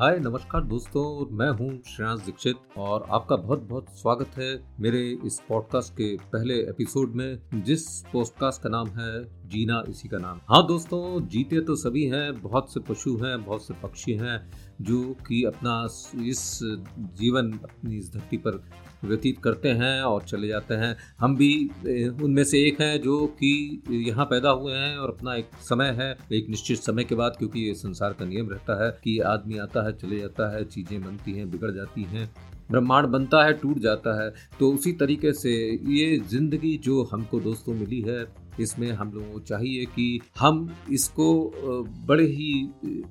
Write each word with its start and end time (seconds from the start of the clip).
हाय, 0.00 0.18
नमस्कार 0.18 0.62
दोस्तों, 0.62 1.36
मैं 1.36 1.48
हूँ 1.48 1.68
श्रेयांश 1.86 2.20
दीक्षित 2.20 2.56
और 2.76 3.06
आपका 3.10 3.36
बहुत 3.36 3.62
बहुत 3.62 3.86
स्वागत 3.90 4.36
है 4.36 4.48
मेरे 4.80 4.98
इस 5.24 5.40
पॉडकास्ट 5.48 5.92
के 5.92 6.16
पहले 6.16 6.54
एपिसोड 6.54 7.14
में, 7.14 7.38
जिस 7.54 7.86
पॉडकास्ट 8.02 8.62
का 8.62 8.68
नाम 8.68 8.88
है 8.88 9.24
जीना 9.48 9.82
इसी 9.88 10.08
का 10.08 10.18
नाम। 10.18 10.40
हाँ 10.48 10.66
दोस्तों, 10.66 11.26
जीते 11.26 11.60
तो 11.60 11.76
सभी 11.76 12.04
हैं, 12.04 12.42
बहुत 12.42 12.72
से 12.72 12.80
पशु 12.80 13.16
हैं, 13.16 13.44
बहुत 13.44 13.66
से 13.66 13.74
पक्षी 13.74 14.12
हैं 14.12 14.50
जो 14.80 15.02
कि 15.28 15.42
अपना 15.44 15.82
इस 16.24 16.58
जीवन, 17.14 17.52
अपनी 17.54 17.96
इस 17.98 18.12
धरती 18.12 18.36
पर 18.38 18.62
व्यतीत 19.04 19.38
करते 19.38 19.68
हैं 19.70 20.00
और 20.02 20.22
चले 20.22 20.48
जाते 20.48 20.74
हैं। 20.74 20.96
हम 21.18 21.36
भी 21.36 21.50
उनमें 22.22 22.42
से 22.44 22.62
एक 22.66 22.80
हैं 22.80 23.00
जो 23.02 23.26
कि 23.38 23.82
यहाँ 23.88 24.24
पैदा 24.26 24.50
हुए 24.50 24.72
हैं 24.72 24.96
और 24.98 25.10
अपना 25.10 25.34
एक 25.34 25.50
समय 25.62 25.90
है, 25.98 26.16
एक 26.32 26.48
निश्चित 26.50 26.78
समय 26.78 27.04
के 27.04 27.14
बाद, 27.14 27.36
क्योंकि 27.38 27.60
ये 27.60 27.74
संसार 27.74 28.12
का 28.12 28.24
नियम 28.24 28.50
रहता 28.50 28.84
है 28.84 28.90
कि 29.04 29.18
आदमी 29.26 29.58
आता 29.58 29.86
है, 29.86 29.92
चले 29.94 30.18
जाता 30.18 30.54
है, 30.56 30.64
चीज़ें 30.66 31.00
बनती 31.02 31.32
हैं, 31.32 31.50
बिगड़ 31.50 31.70
जाती 31.70 32.02
हैं, 32.04 32.30
ब्रह्मांड 32.70 33.06
बनता 33.06 33.44
है, 33.44 33.52
टूट 33.52 33.78
जाता 33.78 34.22
है। 34.22 34.32
तो 34.58 34.72
उसी 34.72 34.92
तरीके 34.94 35.32
से 35.32 35.52
ये 35.90 36.18
ज़िंदगी 36.30 36.76
जो 36.78 37.02
हमको 37.12 37.40
दोस्तों 37.40 37.74
मिली 37.74 38.00
है 38.00 38.24
इसमें 38.60 38.90
हम 38.92 39.12
लोगों 39.12 39.32
को 39.32 39.40
चाहिए 39.40 39.84
कि 39.86 40.20
हम 40.38 40.68
इसको 40.92 41.26
बड़े 42.06 42.24
ही 42.26 42.52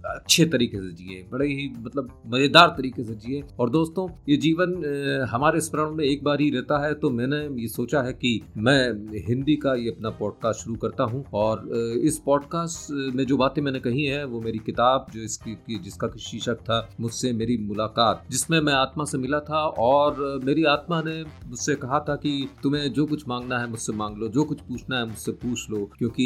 अच्छे 0.05 0.45
तरीके 0.48 0.77
से 0.77 0.91
जिए, 0.94 1.26
बड़े 1.31 1.48
ही 1.48 1.70
मतलब 1.77 2.09
मज़ेदार 2.27 2.73
तरीके 2.77 3.03
से 3.03 3.16
जिए। 3.17 3.44
और 3.59 3.70
दोस्तों, 3.70 4.08
ये 4.30 4.38
जीवन 4.38 5.26
हमारे 5.31 5.62
स्मरण 5.62 5.95
में 5.95 6.03
एक 6.05 6.23
बार 6.23 6.41
ही 6.41 6.50
रहता 6.50 6.77
है 6.86 6.94
तो 6.95 7.09
मैंने 7.12 7.38
ये 7.62 7.67
सोचा 7.67 8.02
है 8.02 8.13
कि 8.13 8.39
मैं 8.58 9.22
हिंदी 9.27 9.55
का 9.55 9.73
ये 9.76 9.89
अपना 9.89 10.09
पॉडकास्ट 10.20 10.63
शुरू 10.63 10.76
करता 10.77 11.03
हूँ। 11.03 11.23
और 11.34 11.67
इस 12.03 12.17
पॉडकास्ट 12.25 12.91
में 13.16 13.25
जो 13.25 13.38
बातें 13.38 13.62
मैंने 13.62 13.80
कही 13.80 14.05
है, 14.05 14.23
वो 14.25 14.41
मेरी 14.41 14.59
किताब, 14.66 15.08
जो 15.14 15.22
इसकी 15.22 15.80
जिसका 15.80 16.08
शीर्षक 16.20 16.59
था, 16.62 16.77
मुझसे 17.00 17.31
मेरी 17.34 17.58
मुलाकात, 17.59 18.23
जिसमें 18.31 18.59
मैं 18.62 18.73
आत्मा 18.73 19.05
से 19.05 19.17
मिला 19.17 19.39
था। 19.41 19.66
और, 19.67 20.42
मेरी 20.45 20.64
आत्मा 20.66 21.02
ने 21.02 21.22
मुझसे 21.48 21.75
कहा 21.75 22.00
था 22.00 22.16
कि 22.16 22.48
तुम्हें 22.64 22.92
जो 22.94 23.05
कुछ 23.05 23.27
मांगना 23.27 23.59
है, 23.59 23.70
मुझसे 23.70 23.94
मांग 23.94 24.17
लो, 24.17 24.27
जो 24.27 24.44
कुछ 24.44 24.61
पूछना 24.61 24.98
है, 24.98 25.05
मुझसे 25.05 25.31
पूछ 25.36 25.69
लो, 25.69 25.83
क्योंकि 25.97 26.25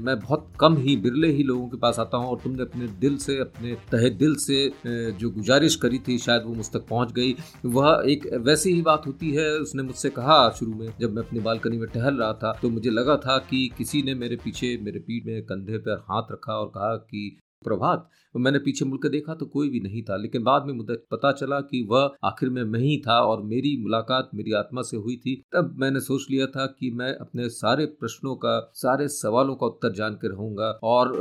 मैं 0.00 0.18
बहुत 0.18 0.50
कम 0.60 0.76
ही 0.78 0.96
बिरले 0.98 1.30
ही 1.32 1.42
लोगों 1.44 1.68
के 1.68 1.76
पास 1.76 1.98
आता 1.98 2.16
हूँ 2.16 2.28
और 2.28 2.40
तुमने 2.44 2.62
अपने 2.62 2.86
दिल 3.00 3.16
से, 3.18 3.38
अपने 3.38 3.74
तहे 3.92 4.10
दिल 4.12 4.34
से 4.38 4.70
जो 4.86 5.30
गुजारिश 5.30 5.76
करी 5.76 5.98
थी, 5.98 6.18
शायद 6.18 6.42
वो 6.42 6.54
मुझ 6.54 6.66
तक 6.70 6.86
पहुँच 6.90 7.12
गई। 7.12 7.34
वह 7.66 8.02
एक 8.08 8.26
वैसी 8.46 8.72
ही 8.72 8.82
बात 8.82 9.06
होती 9.06 9.30
है, 9.32 9.50
उसने 9.58 9.82
मुझसे 9.82 10.10
कहा 10.10 10.38
शुरू 10.58 10.74
में, 10.74 10.88
जब 11.00 11.14
मैं 11.14 11.22
अपनी 11.22 11.40
बालकनी 11.40 11.78
में 11.78 11.88
टहल 11.88 12.14
रहा 12.14 12.32
था 12.34 12.52
तो 12.62 12.70
मुझे 12.70 12.90
लगा 12.90 13.16
था 13.18 13.38
कि 13.50 13.68
किसी 13.78 14.02
ने 14.02 14.14
मेरे 14.16 14.36
पीछे, 14.36 14.76
मेरे 14.82 14.98
पीठ 15.00 15.26
में 15.26 15.42
कंधे 15.44 15.78
पर 15.78 16.04
हाथ 16.10 16.32
रखा 16.32 16.52
और 16.54 16.66
कहा 16.68 16.94
कि, 16.96 17.38
प्रभात 17.64 18.08
मैंने 18.38 18.58
पीछे 18.58 18.84
मुड़कर 18.84 19.08
देखा 19.08 19.34
तो 19.34 19.46
कोई 19.48 19.68
भी 19.68 19.80
नहीं 19.80 20.02
था। 20.02 20.16
लेकिन 20.16 20.42
बाद 20.44 20.64
में 20.66 20.72
मुझे 20.74 20.94
पता 21.10 21.32
चला 21.32 21.60
कि 21.62 21.86
वह 21.90 22.10
आखिर 22.24 22.48
में 22.50 22.62
मैं 22.64 22.80
ही 22.80 22.96
था 23.06 23.18
और 23.22 23.42
मेरी 23.44 23.76
मुलाकात 23.82 24.30
मेरी 24.34 24.52
आत्मा 24.54 24.82
से 24.82 24.96
हुई 24.96 25.16
थी। 25.16 25.34
तब 25.54 25.74
मैंने 25.80 26.00
सोच 26.00 26.26
लिया 26.30 26.46
था 26.48 26.66
कि 26.68 26.90
मैं 26.90 27.12
अपने 27.16 27.48
सारे 27.50 27.86
प्रश्नों 28.00 28.34
का, 28.36 28.58
सारे 28.74 29.08
सवालों 29.10 29.54
का 29.54 29.66
उत्तर 29.66 29.92
जान 29.94 30.14
के 30.14 30.28
रहूँगा 30.28 30.70
और 30.84 31.12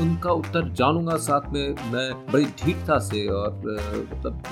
उनका 0.00 0.32
उत्तर 0.32 0.72
जानूँगा। 0.72 1.16
साथ 1.22 1.52
में 1.52 1.92
मैं 1.92 2.10
बड़ी 2.32 2.46
ठीकता 2.58 2.98
से 3.00 3.26
और 3.28 3.52
मतलब 4.12 4.42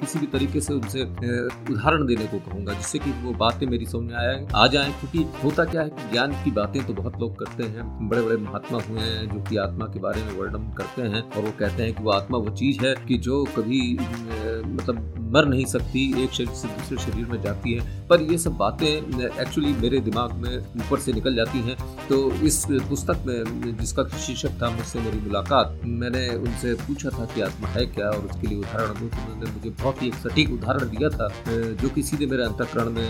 किसी 0.00 0.18
भी 0.18 0.26
तरीके 0.28 0.60
से 0.60 0.74
उनसे 0.74 1.02
उदाहरण 1.02 2.06
देने 2.06 2.26
को 2.26 2.38
कहूँगा, 2.40 2.72
जिससे 2.72 2.98
कि 2.98 3.10
वो 3.22 3.32
बातें 3.38 3.66
मेरी 3.66 3.86
समझ 3.86 4.02
में 4.02 4.14
आए, 4.16 4.46
आ 4.54 4.66
जाए। 4.66 4.92
क्योंकि 5.00 5.24
होता 5.40 5.64
क्या 5.64 5.82
है 5.82 5.90
कि 5.90 6.10
ज्ञान 6.12 6.32
की 6.44 6.50
बातें 6.52 6.86
तो 6.86 6.94
बहुत 6.94 7.18
लोग 7.20 7.38
करते 7.38 7.62
हैं। 7.64 8.08
बड़े 8.08 8.22
बड़े 8.22 8.36
महात्मा 8.38 8.78
हुए 8.82 9.00
हैं 9.00 9.26
जो 9.28 9.42
कि 9.44 9.56
आत्मा 9.58 9.86
के 9.86 10.00
बारे 10.00 10.22
में 10.22 10.32
वर्णन 10.38 10.70
करते 10.78 11.02
हैं 11.04 11.22
और 11.22 11.42
वो 11.42 11.52
कहते 11.58 11.82
हैं 11.82 11.94
कि 11.94 12.02
वो 12.02 12.10
आत्मा 12.10 12.38
वो 12.38 12.50
चीज़ 12.56 12.84
है 12.86 12.94
कि 13.08 13.18
जो 13.18 13.44
कभी 13.56 13.92
मतलब 13.92 15.14
मर 15.32 15.44
नहीं 15.44 15.64
सकती, 15.66 16.02
एक 16.22 16.30
शरीर 16.32 16.54
से 16.54 16.68
दूसरे 16.68 16.98
शरीर 17.00 17.26
में 17.26 17.40
जाती 17.42 17.72
है। 17.74 18.06
पर 18.08 18.22
ये 18.22 18.36
सब 18.38 18.52
बातें 18.56 18.86
एक्चुअली 18.86 19.72
मेरे 19.74 19.98
दिमाग 20.00 20.32
में 20.34 20.56
ऊपर 20.58 20.98
से 20.98 21.12
निकल 21.12 21.34
जाती 21.36 21.58
हैं। 21.58 21.76
तो 22.08 22.30
इस 22.42 22.64
पुस्तक 22.88 23.22
में, 23.26 23.76
जिसका 23.78 24.04
शीर्षक 24.18 24.62
था 24.62 24.70
मुझसे 24.70 25.00
मेरी 25.00 25.18
मुलाकात, 25.20 25.80
मैंने 25.84 26.28
उनसे 26.36 26.74
पूछा 26.86 27.10
था 27.10 27.24
कि 27.34 27.40
आत्मा 27.40 27.68
है 27.68 27.84
क्या 27.88 28.08
और 28.08 28.24
उसके 28.26 28.46
लिए 28.46 28.58
उदाहरण 28.58 29.00
दूँ। 29.00 29.08
तो 29.08 29.22
उन्होंने 29.24 29.50
मुझे 29.50 29.70
बहुत 29.82 30.02
ही 30.02 30.08
एक 30.08 30.14
सटीक 30.16 30.52
उदाहरण 30.52 30.90
दिया 30.90 31.08
था 31.10 31.28
जो 31.48 31.88
कि 31.88 32.02
सीधे 32.02 32.26
मेरे 32.26 32.44
अंतकरण 32.44 32.90
में 32.90 33.08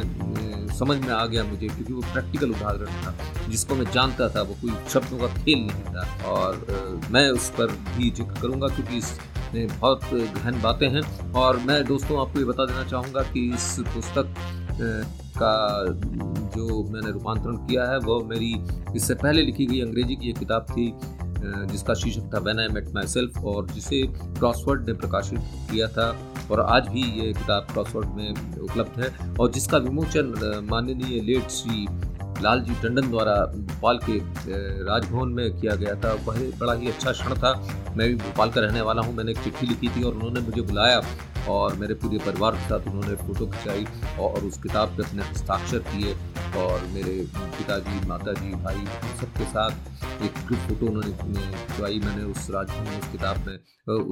समझ 0.69 0.97
में 0.99 1.11
आ 1.11 1.25
गया 1.27 1.45
मुझे, 1.45 1.67
क्योंकि 1.67 1.93
वो 1.93 2.01
प्रैक्टिकल 2.03 2.51
उदाहरण 2.51 3.03
था, 3.05 3.15
जिसको 3.49 3.75
मैं 3.75 3.91
जानता 3.93 4.29
था, 4.29 4.43
वो 4.43 4.55
कोई 4.61 4.73
शब्दों 4.91 5.19
का 5.19 5.27
खेल 5.35 5.59
नहीं 5.61 5.95
था। 5.95 6.07
और 6.29 7.07
मैं 7.11 7.29
उस 7.31 7.49
पर 7.51 7.73
भी 7.97 8.11
ज़िक्र 8.11 8.41
करूँगा, 8.41 8.69
क्योंकि 8.69 8.99
इस 8.99 9.19
बहुत 9.55 10.01
गहन 10.13 10.61
बातें 10.63 10.89
हैं। 10.89 11.33
और 11.33 11.57
मैं 11.67 11.85
दोस्तों 11.85 12.21
आपको 12.21 12.39
ये 12.39 12.45
बता 12.45 12.65
देना 12.67 12.85
चाहूँगा 12.85 13.23
कि 13.33 13.49
इस 13.55 13.77
पुस्तक 13.89 14.35
का 15.39 15.85
जो 16.55 16.83
मैंने 16.85 17.11
रूपांतरण 17.13 17.57
किया 17.67 17.85
है, 17.91 17.99
वो 17.99 18.21
मेरी, 18.25 18.53
इससे 18.97 19.15
पहले 19.15 19.43
लिखी 19.43 19.67
गई 19.67 19.81
अंग्रेज़ी 19.81 20.17
की 20.17 20.31
एक 20.31 20.39
किताब 20.39 20.67
थी 20.71 20.87
जिसका 21.67 21.95
शीर्षक 21.95 22.31
था 22.35 22.39
when 22.39 22.61
I 22.61 22.69
met 22.69 22.89
my 22.95 23.07
self 23.07 23.39
और 23.45 23.67
जिसे 23.71 24.03
क्रॉसवर्ड 24.19 24.87
ने 24.87 24.93
प्रकाशित 24.95 25.39
किया 25.71 25.89
था। 25.89 26.17
और 26.51 26.61
आज 26.61 26.89
भी 26.89 27.03
ये 27.21 27.33
किताब 27.33 27.67
क्रॉसवर्ड 27.73 28.09
में 28.17 28.59
उपलब्ध 28.59 29.01
है। 29.01 29.37
और 29.41 29.51
जिसका 29.53 29.79
विमोचन 29.79 30.67
माननीय 30.71 31.21
लेट 31.23 31.49
श्री 31.51 31.87
लालजी 32.43 32.75
टंडन 32.83 33.11
द्वारा 33.11 33.35
भोपाल 33.47 33.99
के 34.03 34.19
राजभवन 34.85 35.29
में 35.29 35.61
किया 35.61 35.75
गया 35.75 35.95
था। 35.95 36.13
वह 36.27 36.39
बड़ा 36.59 36.73
ही 36.73 36.89
अच्छा 36.89 37.13
क्षण 37.13 37.35
था। 37.35 37.53
मैं 37.97 38.09
भी 38.09 38.15
भोपाल 38.15 38.51
का 38.51 38.61
रहने 38.61 38.81
वाला 38.81 39.03
हूँ। 39.03 39.15
मैंने 39.15 39.33
एक 39.33 39.39
चिट्ठी 39.39 39.67
लिखी 39.67 39.89
थी 39.89 40.03
और 40.03 40.15
उन्होंने 40.15 40.41
मुझे 40.41 40.63
बुलाया। 40.63 41.03
और 41.49 41.75
मेरे 41.75 41.95
पूरे 41.95 42.19
परिवार 42.19 42.53
के 42.53 42.69
साथ 42.69 42.87
उन्होंने 42.89 43.15
फ़ोटो 43.17 43.47
खिंचाई 43.47 43.85
और 44.21 44.45
उस 44.45 44.57
किताब 44.63 44.89
पे 44.89 45.03
अपने 45.03 45.23
हस्ताक्षर 45.23 45.79
किए। 45.79 46.15
और 46.57 46.87
मेरे 46.95 47.15
पिताजी, 47.35 48.07
माताजी, 48.09 48.51
भाई 48.63 48.85
सबके 49.21 49.45
साथ 49.47 50.23
एक 50.23 50.39
फ़ोटो 50.51 50.87
उन्होंने 50.87 51.13
खिंचवाई। 51.17 51.99
मैंने 52.05 52.25
उस 52.25 52.51
राजभवन 52.51 52.89
में 52.89 52.99
उस 53.01 53.09
किताब 53.13 53.47
में 53.47 53.57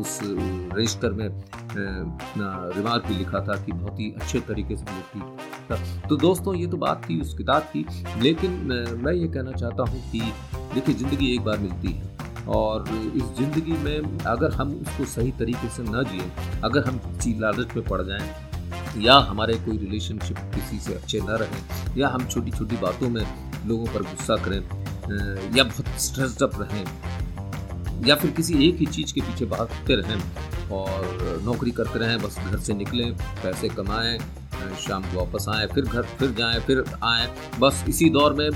उस, 0.01 0.19
रजिस्टर 0.23 1.13
में 1.13 1.27
अपना 1.27 2.49
रिमार्क 2.77 3.07
भी 3.07 3.15
लिखा 3.15 3.41
था 3.47 3.57
कि 3.65 3.73
बहुत 3.73 4.01
ही 4.01 4.13
अच्छे 4.21 4.41
तरीके 4.49 4.77
से 4.77 4.85
लिखी 4.87 5.21
तो 6.09 6.17
दोस्तों, 6.17 6.55
ये 6.55 6.67
तो 6.67 6.77
बात 6.79 7.09
थी 7.09 7.21
उस 7.21 7.35
किताब 7.39 7.63
की, 7.73 7.85
लेकिन 8.23 8.51
मैं 9.05 9.13
ये 9.13 9.29
कहना 9.29 9.53
चाहता 9.53 9.83
हूँ 9.83 10.03
कि 10.11 10.21
देखिए, 10.75 10.95
ज़िंदगी 10.95 11.35
एक 11.35 11.41
बार 11.45 11.59
मिलती 11.59 11.93
है 11.93 12.15
और 12.49 12.89
इस 12.89 13.23
ज़िंदगी 13.39 13.77
में 13.85 14.19
अगर 14.27 14.53
हम 14.53 14.73
उसको 14.77 15.05
सही 15.05 15.33
तरीके 15.39 15.69
से 15.69 15.83
न 15.83 16.05
जिए, 16.11 16.31
अगर 16.65 16.85
हम 16.85 16.99
किसी 16.99 17.39
लालच 17.41 17.75
में 17.77 17.85
पड़ 17.85 18.03
जाएँ 18.03 18.29
या 18.97 19.15
हमारे 19.29 19.55
कोई 19.59 19.77
रिलेशनशिप 19.79 20.37
किसी 20.55 20.79
से 20.81 20.95
अच्छे 20.95 21.21
न 21.21 21.37
रहें, 21.41 21.97
या 21.99 22.09
हम 22.09 22.27
छोटी 22.27 22.51
छोटी 22.51 22.77
बातों 22.77 23.09
में 23.09 23.23
लोगों 23.67 23.87
पर 23.87 24.03
गुस्सा 24.05 24.37
करें 24.45 24.61
या 25.57 25.65
बहुत 25.65 26.01
स्ट्रेस्ड 26.01 26.43
अप 26.43 26.61
रहें, 26.61 26.85
या 28.07 28.15
फिर 28.15 28.31
किसी 28.31 28.69
एक 28.69 28.79
ही 28.79 28.87
चीज़ 28.87 29.15
के 29.15 29.21
पीछे 29.21 29.45
भागते 29.47 29.95
रहें 29.97 30.71
और 30.73 31.41
नौकरी 31.45 31.71
करते 31.71 31.99
रहें, 31.99 32.19
बस 32.19 32.39
घर 32.41 32.59
से 32.59 32.75
निकलें, 32.75 33.13
पैसे 33.43 33.69
कमाएँ 33.69 34.19
शाम 34.81 35.03
को 35.03 35.19
वापस 35.19 35.47
आए, 35.49 35.67
फिर 35.67 35.85
घर, 35.85 36.03
फिर 36.19 36.31
जाएँ, 36.31 36.61
फिर 36.61 36.85
आएँ, 37.05 37.29
बस 37.61 37.85
इसी 37.89 38.09
दौर 38.11 38.33
में 38.35 38.49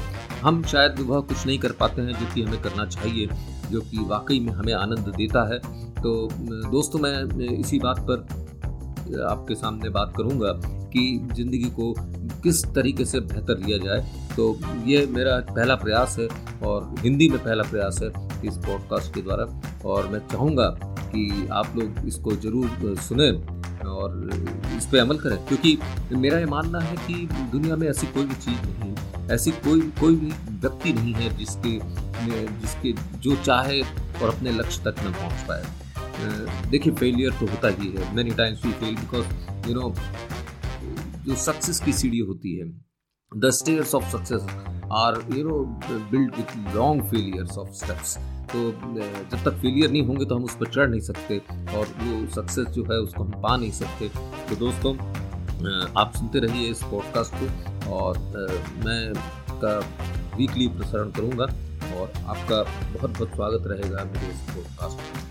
हम 0.42 0.62
शायद 0.62 1.00
वह 1.00 1.20
कुछ 1.20 1.46
नहीं 1.46 1.58
कर 1.58 1.72
पाते 1.72 2.02
हैं 2.02 2.18
जो 2.20 2.34
कि 2.34 2.42
हमें 2.42 2.60
करना 2.62 2.86
चाहिए, 2.86 3.28
जो 3.70 3.80
कि 3.80 3.98
वाकई 4.08 4.38
में 4.40 4.52
हमें 4.52 4.72
आनंद 4.74 5.12
देता 5.16 5.42
है। 5.52 5.58
तो 5.96 6.28
दोस्तों 6.70 6.98
मैं 6.98 7.48
इसी 7.50 7.78
बात 7.78 7.98
पर 8.10 8.26
आपके 9.25 9.54
सामने 9.54 9.88
बात 9.91 10.12
करूँगा 10.16 10.53
कि 10.93 11.03
ज़िंदगी 11.34 11.71
को 11.78 11.94
किस 12.43 12.65
तरीके 12.75 13.04
से 13.04 13.21
बेहतर 13.22 13.59
लिया 13.59 13.78
जाए। 13.78 14.00
तो 14.37 14.56
ये 14.87 15.06
मेरा 15.10 15.37
पहला 15.50 15.75
प्रयास 15.76 16.16
है 16.19 16.28
और 16.66 16.94
हिंदी 17.00 17.28
में 17.28 17.38
पहला 17.38 17.62
प्रयास 17.70 17.99
है 18.03 18.09
इस 18.49 18.56
पॉडकास्ट 18.59 19.15
के 19.15 19.22
द्वारा। 19.22 19.44
और 19.87 20.09
मैं 20.09 20.19
चाहूँगा 20.28 20.69
कि 20.82 21.49
आप 21.53 21.76
लोग 21.76 22.06
इसको 22.09 22.32
ज़रूर 22.37 22.96
सुने 22.99 23.31
और 23.88 24.31
इस 24.76 24.87
पर 24.87 24.99
अमल 24.99 25.19
करें, 25.19 25.37
क्योंकि 25.46 25.79
मेरा 26.12 26.38
ये 26.38 26.46
मानना 26.46 26.81
है 26.81 26.96
कि 26.99 27.29
दुनिया 27.52 27.76
में 27.76 27.88
ऐसी 27.88 28.06
कोई 28.06 28.25
भी 28.25 28.34
चीज़ 28.37 28.69
नहीं 28.69 29.29
ऐसी 29.31 29.50
कोई 29.64 29.81
कोई 30.00 30.14
भी 30.17 30.32
व्यक्ति 30.61 30.93
नहीं 30.93 31.12
है 31.14 31.37
जिसके 31.38 31.79
जिसके 32.61 32.93
जो 33.20 33.37
चाहे 33.37 33.81
और 33.82 34.29
अपने 34.29 34.50
लक्ष्य 34.52 34.82
तक 34.84 35.00
न 35.00 35.12
पहुँच 35.12 35.46
पाए। 35.49 35.62
देखिए 36.70 36.93
फेलियर 36.94 37.32
तो 37.40 37.46
होता 37.46 37.69
ही 37.81 37.88
है। 37.88 38.14
Many 38.17 38.31
times 38.34 38.64
we 38.64 38.72
fail 38.72 38.96
because 38.96 39.69
you 39.69 39.75
know 39.75 39.94
जो 41.25 41.34
सक्सेस 41.37 41.81
की 41.81 41.93
सीढ़ी 41.93 42.19
होती 42.19 42.56
है 42.56 42.67
the 43.32 43.50
stairs 43.52 43.94
of 43.94 44.05
success 44.11 44.43
are 44.93 45.22
you 45.37 45.44
know 45.49 45.58
build 46.11 46.37
with 46.37 46.76
long 46.76 47.02
failures 47.11 47.58
of 47.58 47.70
steps 47.75 48.17
तो 48.52 48.70
जब 48.70 49.43
तक 49.44 49.58
फेलियर 49.62 49.90
नहीं 49.90 50.02
होंगे 50.02 50.25
तो 50.25 50.37
हम 50.37 50.44
उस 50.44 50.56
पर 50.56 50.67
चढ़ 50.67 50.88
नहीं 50.88 51.00
सकते 51.00 51.38
और 51.76 51.94
वो 51.99 52.26
सक्सेस 52.34 52.67
जो 52.67 52.84
है 52.84 52.99
उसको 53.00 53.25
हम 53.25 53.40
पा 53.43 53.56
नहीं 53.56 53.70
सकते। 53.72 54.08
तो 54.49 54.56
दोस्तों 54.56 54.94
आप 56.00 56.12
सुनते 56.17 56.38
रहिए 56.38 56.70
इस 56.70 56.82
पॉडकास्ट 56.84 57.34
को 57.34 57.93
और 57.96 58.19
मैं 58.84 59.12
का 59.64 59.78
वीकली 60.37 60.69
प्रसारण 60.69 61.11
करूँगा 61.11 61.44
और 61.44 62.12
आपका 62.17 62.62
बहुत 62.93 63.11
बहुत 63.11 63.34
स्वागत 63.34 63.67
रहेगा 63.67 64.05
मेरे 64.05 64.32
इस 64.32 64.40
पॉडकास्ट 64.55 64.99
में। 65.17 65.30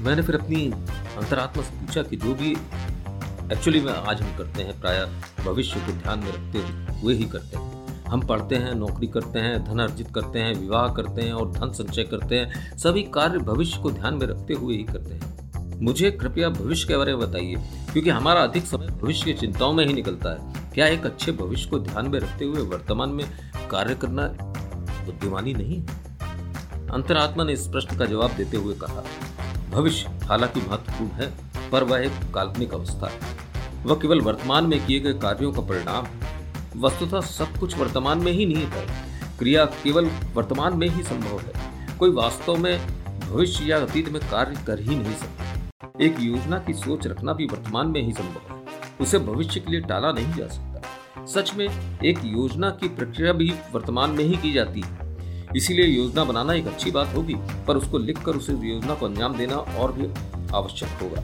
मैंने 0.00 0.22
फिर 0.22 0.36
अपनी 0.36 0.64
अंतरात्मा 1.18 1.62
से 1.62 1.70
पूछा 1.70 2.02
कि 2.02 2.16
जो 2.16 2.34
भी 2.34 2.50
एक्चुअली 3.52 3.80
में 3.80 3.92
आज 3.92 4.20
हम 4.22 4.36
करते 4.38 4.62
हैं, 4.62 4.80
प्राय 4.80 5.04
भविष्य 5.44 5.80
को 5.80 5.92
ध्यान 5.92 6.18
में 6.18 6.28
रखते 6.28 6.58
हुए 7.00 7.14
ही 7.14 7.24
करते 7.24 7.56
हैं। 7.56 8.04
हम 8.04 8.26
पढ़ते 8.26 8.54
हैं, 8.54 8.74
नौकरी 8.74 9.06
करते 9.06 9.38
हैं, 9.38 9.64
धन 9.64 9.78
अर्जित 9.78 10.08
करते 10.14 10.38
हैं, 10.38 10.54
विवाह 10.54 10.88
करते 10.94 11.22
हैं 11.22 11.32
और 11.32 11.50
धन 11.52 11.72
संचय 11.72 12.04
करते 12.04 12.38
हैं, 12.38 12.76
सभी 12.78 13.02
कार्य 13.14 13.38
भविष्य 13.38 13.80
को 13.80 13.90
ध्यान 13.90 14.14
में 14.14 14.26
रखते 14.26 14.54
हुए 14.54 14.76
ही 14.76 14.84
करते 14.84 15.14
हैं। 15.14 15.80
मुझे 15.80 16.10
कृपया 16.10 16.48
भविष्य 16.48 16.88
के 16.88 16.96
बारे 16.96 17.14
में 17.16 17.20
बताइए, 17.20 17.54
क्योंकि 17.92 18.10
हमारा 18.10 18.40
अधिक 18.40 18.66
समय 18.66 18.86
भविष्य 19.02 19.24
की 19.24 19.32
चिंताओं 19.32 19.72
में 19.72 19.86
ही 19.86 19.94
निकलता 19.94 20.30
है। 20.30 20.70
क्या 20.74 20.86
एक 20.86 21.06
अच्छे 21.06 21.32
भविष्य 21.32 21.70
को 21.70 21.78
ध्यान 21.78 22.08
में 22.08 22.18
रखते 22.20 22.44
हुए 22.44 22.62
वर्तमान 22.62 23.08
में 23.08 23.24
कार्य 23.70 23.94
करना 23.94 24.26
बुद्धिमानी 25.04 25.54
नहीं 25.54 25.82
अंतरात्मा 26.90 27.44
ने 27.44 27.52
इस 27.52 27.66
प्रश्न 27.66 27.96
का 27.98 28.04
जवाब 28.04 28.30
देते 28.30 28.56
हुए 28.56 28.74
कहा 28.74 29.02
भविष्य 29.70 30.08
हालाँकि 30.24 30.60
महत्वपूर्ण 30.60 31.10
है, 31.10 31.34
पर 31.70 31.84
वह 31.84 31.98
एक 31.98 32.34
काल्पनिक 32.34 32.74
अवस्था 32.74 33.08
है। 33.08 33.20
वह 33.84 33.94
केवल 33.94 34.20
वर्तमान 34.20 34.64
में 34.64 34.86
किए 34.86 35.00
गए 35.00 35.12
कार्यों 35.12 35.52
का 35.52 35.60
परिणाम 35.60 36.06
वस्तुतः 36.76 37.20
सब 37.20 37.56
कुछ 37.60 37.76
वर्तमान 37.76 38.18
में 38.18 38.32
ही 38.32 38.46
निहित 38.46 38.68
है। 38.68 39.10
क्रिया 39.38 39.64
केवल 39.64 40.10
वर्तमान 40.34 40.76
में 40.76 40.88
ही 40.88 41.02
संभव 41.02 41.40
है। 41.40 41.52
कोई 41.98 42.10
वास्तव 42.10 42.56
में 42.56 42.86
भविष्य 43.20 43.64
या 43.64 43.78
अतीत 43.78 44.08
में 44.08 44.22
कार्य 44.30 44.64
कर 44.66 44.80
ही 44.80 44.96
नहीं 44.96 45.14
सकता। 45.14 45.44
एक 46.00 46.16
योजना 46.20 46.58
की 46.58 46.74
सोच 46.74 47.06
रखना 47.06 47.32
भी 47.32 47.46
वर्तमान 47.46 47.86
में 47.86 48.02
ही 48.02 48.12
संभव 48.12 48.54
है। 48.54 48.62
उसे 49.00 49.18
भविष्य 49.18 49.60
के 49.60 49.70
लिए 49.70 49.80
टाला 49.80 50.12
नहीं 50.12 50.34
जा 50.34 50.46
सकता। 50.46 50.70
सच 51.26 51.54
में, 51.54 51.98
एक 52.04 52.20
योजना 52.24 52.70
की 52.70 52.88
प्रक्रिया 52.88 53.32
भी 53.32 53.54
वर्तमान 53.72 54.10
में 54.10 54.24
ही 54.24 54.36
की 54.36 54.52
जाती 54.52 54.80
है। 54.80 54.99
इसीलिए 55.56 55.86
योजना 55.86 56.24
बनाना 56.24 56.52
एक 56.54 56.66
अच्छी 56.66 56.90
बात 56.90 57.14
होगी, 57.16 57.34
पर 57.66 57.76
उसको 57.76 57.98
लिखकर 57.98 58.36
उसे 58.36 58.52
योजना 58.64 58.94
को 58.94 59.06
अंजाम 59.06 59.36
देना 59.36 59.56
और 59.56 59.92
भी 59.92 60.08
आवश्यक 60.54 61.02
होगा। 61.02 61.22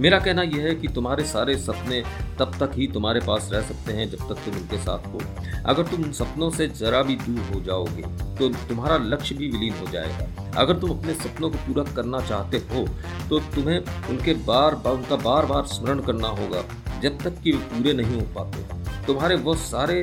मेरा 0.00 0.18
कहना 0.18 0.42
यह 0.42 0.62
है 0.62 0.74
कि 0.74 0.88
तुम्हारे 0.88 1.24
सारे 1.24 1.56
सपने 1.56 2.02
तब 2.38 2.54
तक 2.60 2.70
ही 2.74 2.86
तुम्हारे 2.86 3.20
पास 3.20 3.48
रह 3.52 3.60
सकते 3.62 3.92
हैं 3.92 4.08
जब 4.10 4.28
तक 4.28 4.40
तुम 4.44 4.54
उनके 4.54 4.78
साथ 4.78 5.06
हो। 5.06 5.20
अगर 5.66 5.86
तुम 5.86 6.10
सपनों 6.12 6.50
से 6.50 6.66
जरा 6.70 7.02
भी 7.02 7.16
दूर 7.16 7.40
हो 7.52 7.60
जाओगे 7.60 8.02
तो 8.38 8.48
तुम्हारा 8.68 8.96
लक्ष्य 9.04 9.34
भी 9.34 9.48
विलीन 9.50 9.74
हो 9.74 9.86
जाएगा। 9.86 10.50
अगर 10.56 10.78
तुम 10.78 10.90
अपने 10.90 11.14
सपनों 11.14 11.50
को 11.50 11.58
पूरा 11.58 11.84
करना 11.94 12.20
चाहते 12.22 12.58
हो 12.72 12.86
तो 13.28 13.38
तुम्हें 13.54 13.78
उनके 14.10 14.34
बार 14.34 14.74
बार, 14.74 14.94
उनका 14.94 15.16
बार 15.18 15.46
बार 15.46 15.66
स्मरण 15.66 16.00
करना 16.00 16.28
होगा, 16.30 16.64
जब 17.00 17.22
तक 17.22 17.40
कि 17.42 17.52
वे 17.52 17.58
पूरे 17.70 17.92
नहीं 17.92 18.20
हो 18.20 18.26
पाते। 18.34 19.06
तुम्हारे 19.06 19.36
वो 19.38 19.54
सारे 19.62 20.02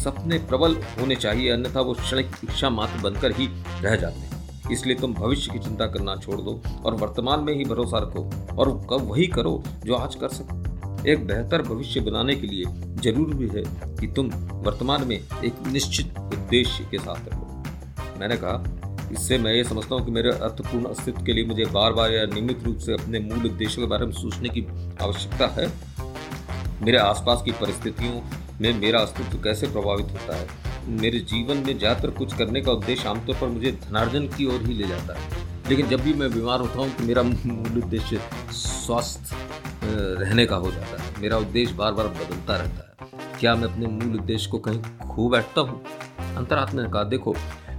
सपने 0.00 0.38
प्रबल 0.40 0.74
होने 1.00 1.16
चाहिए, 1.16 1.50
अन्यथा 1.50 1.80
वो 1.80 1.94
क्षणिक 1.94 2.30
इच्छा 2.44 2.70
मात्र 2.70 3.00
बनकर 3.00 3.32
ही 3.32 3.48
रह 3.82 3.96
जाते 3.96 4.18
हैं। 4.18 4.70
इसलिए 4.72 4.96
तुम 4.96 5.14
भविष्य 5.14 5.52
की 5.52 5.58
चिंता 5.58 5.86
करना 5.86 6.14
छोड़ 6.16 6.40
दो 6.40 6.60
और 6.84 6.94
वर्तमान 6.94 7.40
में 7.40 7.52
ही 7.54 7.64
भरोसा 7.64 7.98
रखो 7.98 8.24
और 8.56 8.70
कब 8.90 9.10
वही 9.10 9.26
करो 9.26 9.62
जो 9.84 9.94
आज 9.94 10.14
कर 10.14 10.28
सको। 10.28 11.08
एक 11.08 11.26
बेहतर 11.26 11.62
भविष्य 11.62 12.00
बनाने 12.00 12.34
के 12.36 12.46
लिए 12.46 12.64
ज़रूरी 13.02 13.48
है 13.48 13.62
कि 13.96 14.06
तुम 14.06 14.30
वर्तमान 14.64 15.06
में 15.08 15.16
एक 15.16 15.66
निश्चित 15.66 16.18
उद्देश्य 16.18 16.88
के 16.90 16.98
साथ 16.98 17.28
रहो। 17.28 17.64
मैंने 18.20 18.36
कहा, 18.36 18.62
इससे 19.12 19.38
मैं 19.38 19.52
ये 19.52 19.64
समझता 19.64 19.94
हूँ 19.94 20.04
कि 20.04 20.10
मेरे 20.10 20.30
अर्थपूर्ण 20.30 20.84
अस्तित्व 20.84 21.24
के 21.24 21.32
लिए 21.32 21.44
मुझे 21.44 21.64
बार 21.64 21.92
बार 21.92 22.12
या 22.12 22.24
नियमित 22.24 22.64
रूप 22.64 22.78
से 22.78 22.92
अपने 22.92 23.20
मूल 23.20 23.46
उद्देश्यों 23.46 23.84
के 23.84 23.90
बारे 23.90 24.06
में 24.06 24.12
सोचने 24.12 24.48
की 24.48 24.66
आवश्यकता 25.02 25.46
है। 25.60 25.70
मेरे 26.82 26.98
आसपास 26.98 27.42
की 27.42 27.50
परिस्थितियों 27.52 28.20
में 28.60 28.72
मेरा 28.74 29.00
अस्तित्व 29.00 29.38
कैसे 29.42 29.66
प्रभावित 29.66 30.12
होता 30.12 30.36
है? 30.36 30.46
मेरे 30.92 31.18
जीवन 31.30 31.56
में 31.56 31.78
ज़्यादातर 31.78 32.10
कुछ 32.10 32.36
करने 32.36 32.60
का 32.60 32.72
उद्देश्य 32.72 33.08
आमतौर 33.08 33.36
पर 33.36 33.48
मुझे 33.48 33.72
धनार्जन 33.82 34.26
की 34.28 34.46
ओर 34.46 34.62
ही 34.62 34.74
ले 34.74 34.88
जाता 34.88 35.14
है। 35.14 35.44
लेकिन 35.68 35.88
जब 35.88 36.00
भी 36.00 36.12
मैं 36.14 36.30
बीमार 36.32 36.60
होता 36.60 36.80
हूँ 36.80 36.90
तो 36.96 37.04
मेरा 37.04 37.22
मूल 37.22 37.82
उद्देश्य 37.82 38.20
स्वस्थ 38.52 39.34
रहने 39.84 40.46
का 40.46 40.56
हो 40.56 40.70
जाता 40.72 41.02
है। 41.02 41.20
मेरा 41.20 41.38
उद्देश्य 41.38 41.74
बार 41.74 41.92
बार 41.92 42.08
बदलता 42.08 42.56
रहता 42.56 42.82
है। 42.82 43.38
क्या 43.40 43.54
मैं 43.54 43.68
अपने 43.68 43.86
मूल 43.86 44.18
उद्देश्य 44.18 44.50
को 44.50 44.58
कहीं 44.58 44.80
खो 45.08 45.28
बैठता 45.28 45.60
हूँ? 45.60 45.82
अंतरात्मा 46.36 46.82
ने 46.82 46.88
कहा, 46.88 47.02
देखो, 47.04 47.34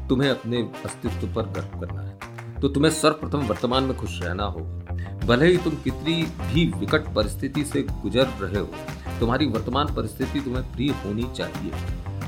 तुम्हें 0.09 0.29
अपने 0.29 0.61
अस्तित्व 0.85 1.27
पर 1.27 1.49
गर्व 1.51 1.79
करना 1.79 2.01
है। 2.01 2.59
तो 2.61 2.67
तुम्हें 2.67 2.91
सर्वप्रथम 2.91 3.47
वर्तमान 3.47 3.83
में 3.83 3.95
खुश 3.97 4.21
रहना 4.21 4.43
होगा। 4.45 4.86
भले 5.27 5.47
ही 5.47 5.57
तुम 5.57 5.73
कितनी 5.75 6.13
भी 6.43 6.65
विकट 6.79 7.13
परिस्थिति 7.15 7.63
से 7.63 7.81
गुजर 7.81 8.27
रहे 8.41 8.59
हो, 8.59 8.69
तुम्हारी 9.19 9.45
वर्तमान 9.45 9.93
परिस्थिति 9.95 10.39
तुम्हें 10.39 10.63
प्रिय 10.73 10.91
होनी 11.05 11.25
चाहिए, 11.35 11.71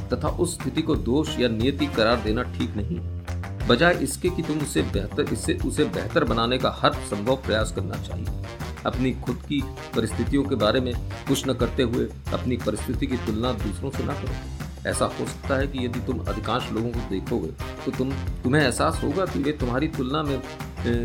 तथा 0.10 0.28
उस 0.28 0.54
स्थिति 0.56 0.82
को 0.82 0.96
दोष 0.96 1.38
या 1.40 1.48
नियति 1.48 1.88
करार 1.88 2.22
देना 2.22 2.44
ठीक 2.44 2.76
नहीं। 2.76 3.00
है 3.00 3.68
बजाय 3.68 3.94
इसके 3.94 4.30
कि 4.30 4.42
तुम 4.42 4.60
उसे 4.60 4.82
बेहतर, 4.84 5.34
इससे 5.34 5.58
उसे 5.66 5.86
बेहतर 5.86 6.24
बनाने 6.24 6.58
का 6.58 6.76
हर 6.80 6.94
संभव 7.10 7.36
प्रयास 7.36 7.72
करना 7.72 8.02
चाहिए। 8.04 8.46
अपनी 8.86 9.12
खुद 9.24 9.36
की 9.50 9.62
परिस्थितियों 9.96 10.44
के 10.44 10.56
बारे 10.56 10.80
में 10.80 10.94
कुछ 11.28 11.48
न 11.48 11.54
करते 11.54 11.84
हुए 11.84 12.10
अपनी 12.34 12.58
परिस्थिति 12.58 13.08
की 13.08 13.18
तुलना 13.18 13.52
दूसरों 13.54 13.90
से 13.90 14.04
न 14.04 14.08
करो। 14.08 14.59
ऐसा 14.88 15.06
हो 15.06 15.26
सकता 15.26 15.56
है 15.56 15.68
कि 15.68 15.86
यदि 15.86 16.00
तुम 16.02 16.20
अधिकांश 16.22 16.72
लोगों 16.72 16.90
को 16.90 17.10
देखोगे 17.10 17.48
तो 17.86 17.92
तुम, 17.92 18.12
तुम्हें 18.44 18.62
एहसास 18.62 19.02
होगा 19.04 19.26
कि 19.26 19.40
वे 19.40 19.52
तुम्हारी 19.54 19.88
तुलना 19.90 20.24
में 20.24 20.40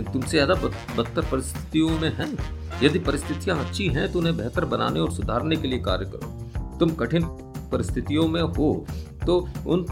तुमसे 0.05 0.31
ज़्यादा 0.31 0.55
बदतर 0.55 1.23
परिस्थितियों 1.23 1.89
में 1.91 2.13
हैं। 2.17 2.37
यदि 2.83 2.99
परिस्थितियाँ 3.01 3.59
अच्छी 3.59 3.89
हैं 3.89 4.11
तो 4.13 4.19
उन्हें 4.19 4.37
बेहतर 4.37 4.65
बनाने 4.67 5.01
और 5.01 5.13
सुधारने 5.13 5.57
के 5.57 5.69
लिए 5.69 5.79
कार्य 5.81 6.07
करो। 6.07 6.79
तुम 6.79 6.95
कठिन 6.97 7.25
परिस्थितियों 7.73 8.27
में 8.29 8.41
हो 8.41 8.87
तो 9.27 9.39
उन 9.67 9.85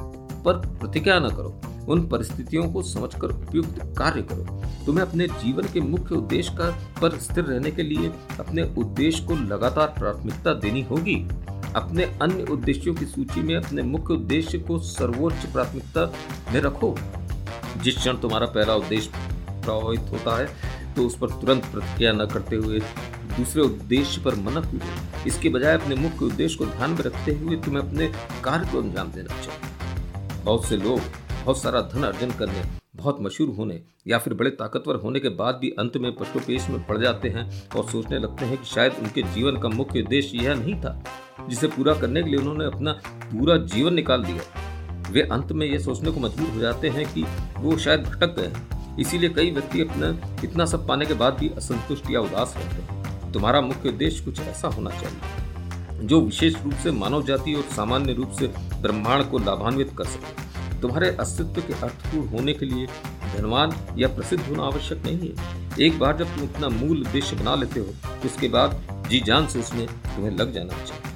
पर 0.45 0.59
प्रतिक्रिया 0.71 1.19
न 1.19 1.29
करो। 1.31 1.61
उन 1.85 2.07
परिस्थितियों 2.09 2.73
को 2.73 2.83
समझकर 2.83 3.31
उपयुक्त 3.31 3.79
कार्य 3.99 4.23
करो। 4.25 4.63
तुम्हें 4.87 5.05
अपने 5.05 5.27
जीवन 5.29 5.69
के 5.73 5.81
मुख्य 5.81 6.15
उद्देश्य 6.15 6.55
का, 6.57 6.71
पर 7.01 7.19
स्थिर 7.19 7.45
रहने 7.45 7.71
के 7.71 7.83
लिए 7.83 8.11
अपने 8.41 8.63
उद्देश्य 8.79 9.25
को 9.27 9.35
लगातार 9.45 9.95
प्राथमिकता 9.99 10.53
देनी 10.57 10.83
होगी। 10.83 11.17
अपने 11.77 12.05
अन्य 12.23 12.45
उद्देश्यों 12.53 12.95
की 12.95 13.07
सूची 13.07 13.43
में 13.43 13.55
अपने 13.57 13.83
मुख्य 13.83 14.15
उद्देश्य 14.15 14.59
को 14.59 14.79
सर्वोच्च 14.79 15.47
प्राथमिकता 15.47 16.05
में 16.53 16.61
रखो। 16.61 16.95
जिस 17.83 17.97
क्षण 17.97 18.17
तुम्हारा 18.17 18.47
पहला 18.47 18.75
उद्देश्य 18.75 19.11
प्रभावित 19.63 20.11
होता 20.13 20.37
है 20.39 20.95
तो 20.95 21.07
उस 21.07 21.17
पर 21.19 21.31
तुरंत 21.31 21.65
प्रतिक्रिया 21.65 22.13
न 22.13 22.27
करते 22.27 22.57
हुए 22.57 22.81
दूसरे 23.37 23.63
उद्देश्य 23.63 24.21
पर 24.23 24.35
मनक 24.35 24.65
हुए 24.67 25.25
इसके 25.27 25.49
बजाय 25.49 25.75
अपने 25.75 25.95
मुख्य 25.95 26.25
उद्देश्य 26.25 26.59
को 26.59 26.67
ध्यान 26.67 26.91
में 26.91 26.99
रखते 26.99 27.35
हुए 27.35 27.57
तुम्हें 27.57 27.83
अपने 27.83 28.13
कार्य 28.45 28.71
को 28.73 28.79
अंजाम 28.79 29.13
देना 29.13 29.41
चाहिए। 29.43 30.43
बहुत 30.45 30.65
से 30.65 30.77
लोग, 30.77 31.01
बहुत 31.45 31.63
सारा 31.63 31.81
धन 31.95 32.03
अर्जन 32.03 32.31
करने 32.31 32.82
बहुत 32.95 33.19
मशहूर 33.21 33.49
होने 33.49 33.81
या 34.07 34.19
फिर 34.19 34.35
बड़े 34.35 34.51
ताकतवर 34.51 34.95
होने 34.95 35.21
के 35.21 35.29
बाद 35.29 35.55
भी 35.55 35.71
अंत 35.79 35.97
में 35.97 36.11
पशुपेश 36.17 36.69
में 36.71 36.83
पड़ 36.87 36.97
जाते 36.99 37.29
हैं 37.29 37.45
और 37.71 37.85
सोचने 37.91 38.19
लगते 38.19 38.45
हैं 38.45 38.59
कि 38.59 38.65
शायद 38.65 38.93
उनके 39.03 39.23
जीवन 39.35 39.61
का 39.61 39.69
मुख्य 39.69 40.03
उद्देश्य 40.03 40.39
यह 40.39 40.55
नहीं 40.55 40.75
था, 40.75 41.03
जिसे 41.49 41.67
पूरा 41.67 41.95
करने 41.95 42.23
के 42.23 42.31
लिए 42.31 42.39
उन्होंने 42.39 42.65
अपना 42.65 42.93
पूरा 43.07 43.57
जीवन 43.57 43.95
निकाल 43.95 44.25
दिया। 44.25 45.11
वे 45.11 45.23
अंत 45.23 45.53
में 45.53 45.67
यह 45.67 45.79
सोचने 45.79 46.11
को 46.11 46.21
मजबूर 46.21 46.49
हो 46.49 46.61
जाते 46.61 46.89
हैं 46.89 47.07
कि 47.15 47.25
वो 47.59 47.77
शायद 47.79 48.01
भटक 48.01 48.37
गए 48.37 48.47
हैं। 48.49 48.97
इसीलिए 48.99 49.31
कई 49.31 49.51
व्यक्ति 49.51 49.81
अपना 49.81 50.39
इतना 50.45 50.65
सब 50.65 50.87
पाने 50.89 51.07
के 51.07 51.15
बाद 51.15 51.39
भी 51.39 51.49
असंतुष्ट 51.49 52.11
या 52.11 52.21
उदास 52.21 52.55
रहते 52.57 52.83
हैं। 52.83 53.33
तुम्हारा 53.33 53.61
मुख्य 53.61 53.89
उद्देश्य 53.89 54.25
कुछ 54.25 54.41
ऐसा 54.41 54.69
होना 54.69 54.91
चाहिए, 54.93 56.07
जो 56.07 56.21
विशेष 56.21 56.63
रूप 56.65 56.75
से 56.75 56.91
मानव 56.93 57.23
जाति 57.23 57.55
और 57.55 57.63
सामान्य 57.77 58.13
रूप 58.13 58.31
से 58.31 58.47
ब्रह्मांड 58.83 59.31
को 59.31 59.39
लाभान्वित 59.39 59.93
कर 59.99 60.05
सके। 60.07 60.52
तुम्हारे 60.83 61.09
अस्तित्व 61.21 61.61
के 61.61 61.73
अर्थपूर्ण 61.75 62.29
होने 62.29 62.53
के 62.53 62.67
लिए 62.67 62.87
धनवान 63.37 63.73
या 63.99 64.09
प्रसिद्ध 64.09 64.43
होना 64.43 64.63
आवश्यक 64.63 65.05
नहीं 65.07 65.19
है। 65.21 65.35
एक 65.81 65.99
बार 65.99 66.17
जब 66.17 66.37
तुम 66.37 66.49
अपना 66.49 66.69
मूल 66.71 67.01
उद्देश्य 67.01 67.37
बना 67.37 67.55
लेते 67.55 67.81
हो 67.81 67.87
तो 68.05 68.29
उसके 68.29 68.49
बाद 68.49 68.81
जी 69.11 69.21
जान 69.21 69.47
से 69.47 69.59
उसमें 69.59 69.87
तुम्हें 69.87 70.37
लग 70.37 70.53
जाना 70.53 70.85
चाहिए। 70.85 71.11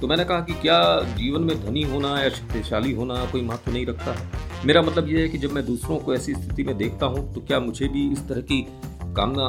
तो 0.00 0.08
मैंने 0.08 0.24
कहा 0.24 0.40
कि 0.40 0.54
क्या 0.54 0.78
जीवन 1.16 1.42
में 1.42 1.64
धनी 1.64 1.82
होना 1.82 2.18
या 2.20 2.28
शक्तिशाली 2.30 2.92
होना 2.92 3.24
कोई 3.32 3.42
महत्व 3.42 3.72
नहीं 3.72 3.86
रखता? 3.86 4.12
है 4.12 4.66
मेरा 4.66 4.82
मतलब 4.82 5.08
यह 5.08 5.20
है 5.20 5.28
कि 5.28 5.38
जब 5.38 5.52
मैं 5.52 5.64
दूसरों 5.66 5.96
को 5.98 6.14
ऐसी 6.14 6.34
स्थिति 6.34 6.64
में 6.64 6.76
देखता 6.76 7.06
हूँ 7.06 7.32
तो 7.34 7.40
क्या 7.40 7.60
मुझे 7.60 7.88
भी 7.88 8.10
इस 8.12 8.26
तरह 8.28 8.40
की 8.42 8.60
कामना 9.16 9.48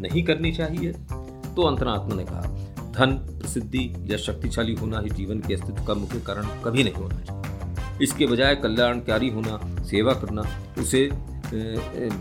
नहीं 0.00 0.22
करनी 0.24 0.52
चाहिए? 0.52 0.92
तो 0.92 1.62
अंतरात्मा 1.62 2.14
ने 2.16 2.24
कहा, 2.24 2.40
धन, 2.92 3.12
प्रसिद्धि 3.40 3.84
या 4.10 4.16
शक्तिशाली 4.16 4.74
होना 4.74 5.00
ही 5.00 5.10
जीवन 5.10 5.40
के 5.40 5.54
अस्तित्व 5.54 5.84
का 5.84 5.94
मुख्य 5.94 6.20
कारण 6.20 6.46
कभी 6.64 6.84
नहीं 6.84 6.94
होना 6.94 7.20
चाहिए। 7.20 7.37
इसके 8.02 8.26
बजाय 8.26 8.54
कल्याणकारी 8.56 9.28
होना, 9.28 9.58
सेवा 9.84 10.12
करना, 10.14 10.42
उसे 10.78 11.08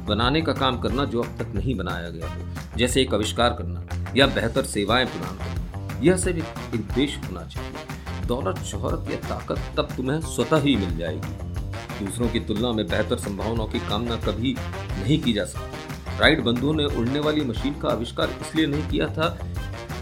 बनाने 0.08 0.42
का 0.42 0.54
काम 0.54 0.80
करना 0.80 1.06
जो 1.06 1.22
अब 1.22 1.38
तक 1.40 1.54
नहीं 1.56 1.76
बनाया 1.76 2.10
गया 2.10 2.28
हो। 2.28 2.78
जैसे 2.78 3.02
एक 3.02 3.14
आविष्कार 3.14 3.54
करना 3.54 4.14
या 4.16 4.28
बेहतर 4.28 4.64
सेवाएँ 4.66 5.06
प्रदान 5.06 5.38
करना। 5.38 6.00
यह 6.02 6.18
सब 6.18 6.38
एक 6.38 6.74
उद्देश्य 6.74 7.22
होना 7.28 7.44
चाहिए। 7.46 8.26
दौलत, 8.28 8.58
शोहरत 8.66 9.12
या 9.12 9.18
ताकत 9.28 9.74
तब 9.78 9.96
तुम्हें 9.98 10.20
स्वतः 10.28 10.62
ही 10.62 10.76
मिल 10.76 10.98
जाएगी। 10.98 12.06
दूसरों 12.06 12.30
की 12.30 12.40
तुलना 12.40 12.72
में 12.72 12.86
बेहतर 12.88 13.18
संभावनाओं 13.18 13.68
की 13.68 13.80
कामना 13.80 14.16
कभी 14.26 14.54
नहीं 14.54 15.20
की 15.22 15.34
जा 15.34 15.46
सकती। 15.46 16.20
राइट 16.20 16.42
बंधुओं 16.44 16.74
ने 16.74 16.86
उड़ने 16.86 17.20
वाली 17.20 17.42
मशीन 17.46 17.74
का 17.74 17.90
आविष्कार 17.90 18.30
इसलिए 18.42 18.68
नहीं 18.68 18.88
किया 18.90 19.08
था 19.08 19.28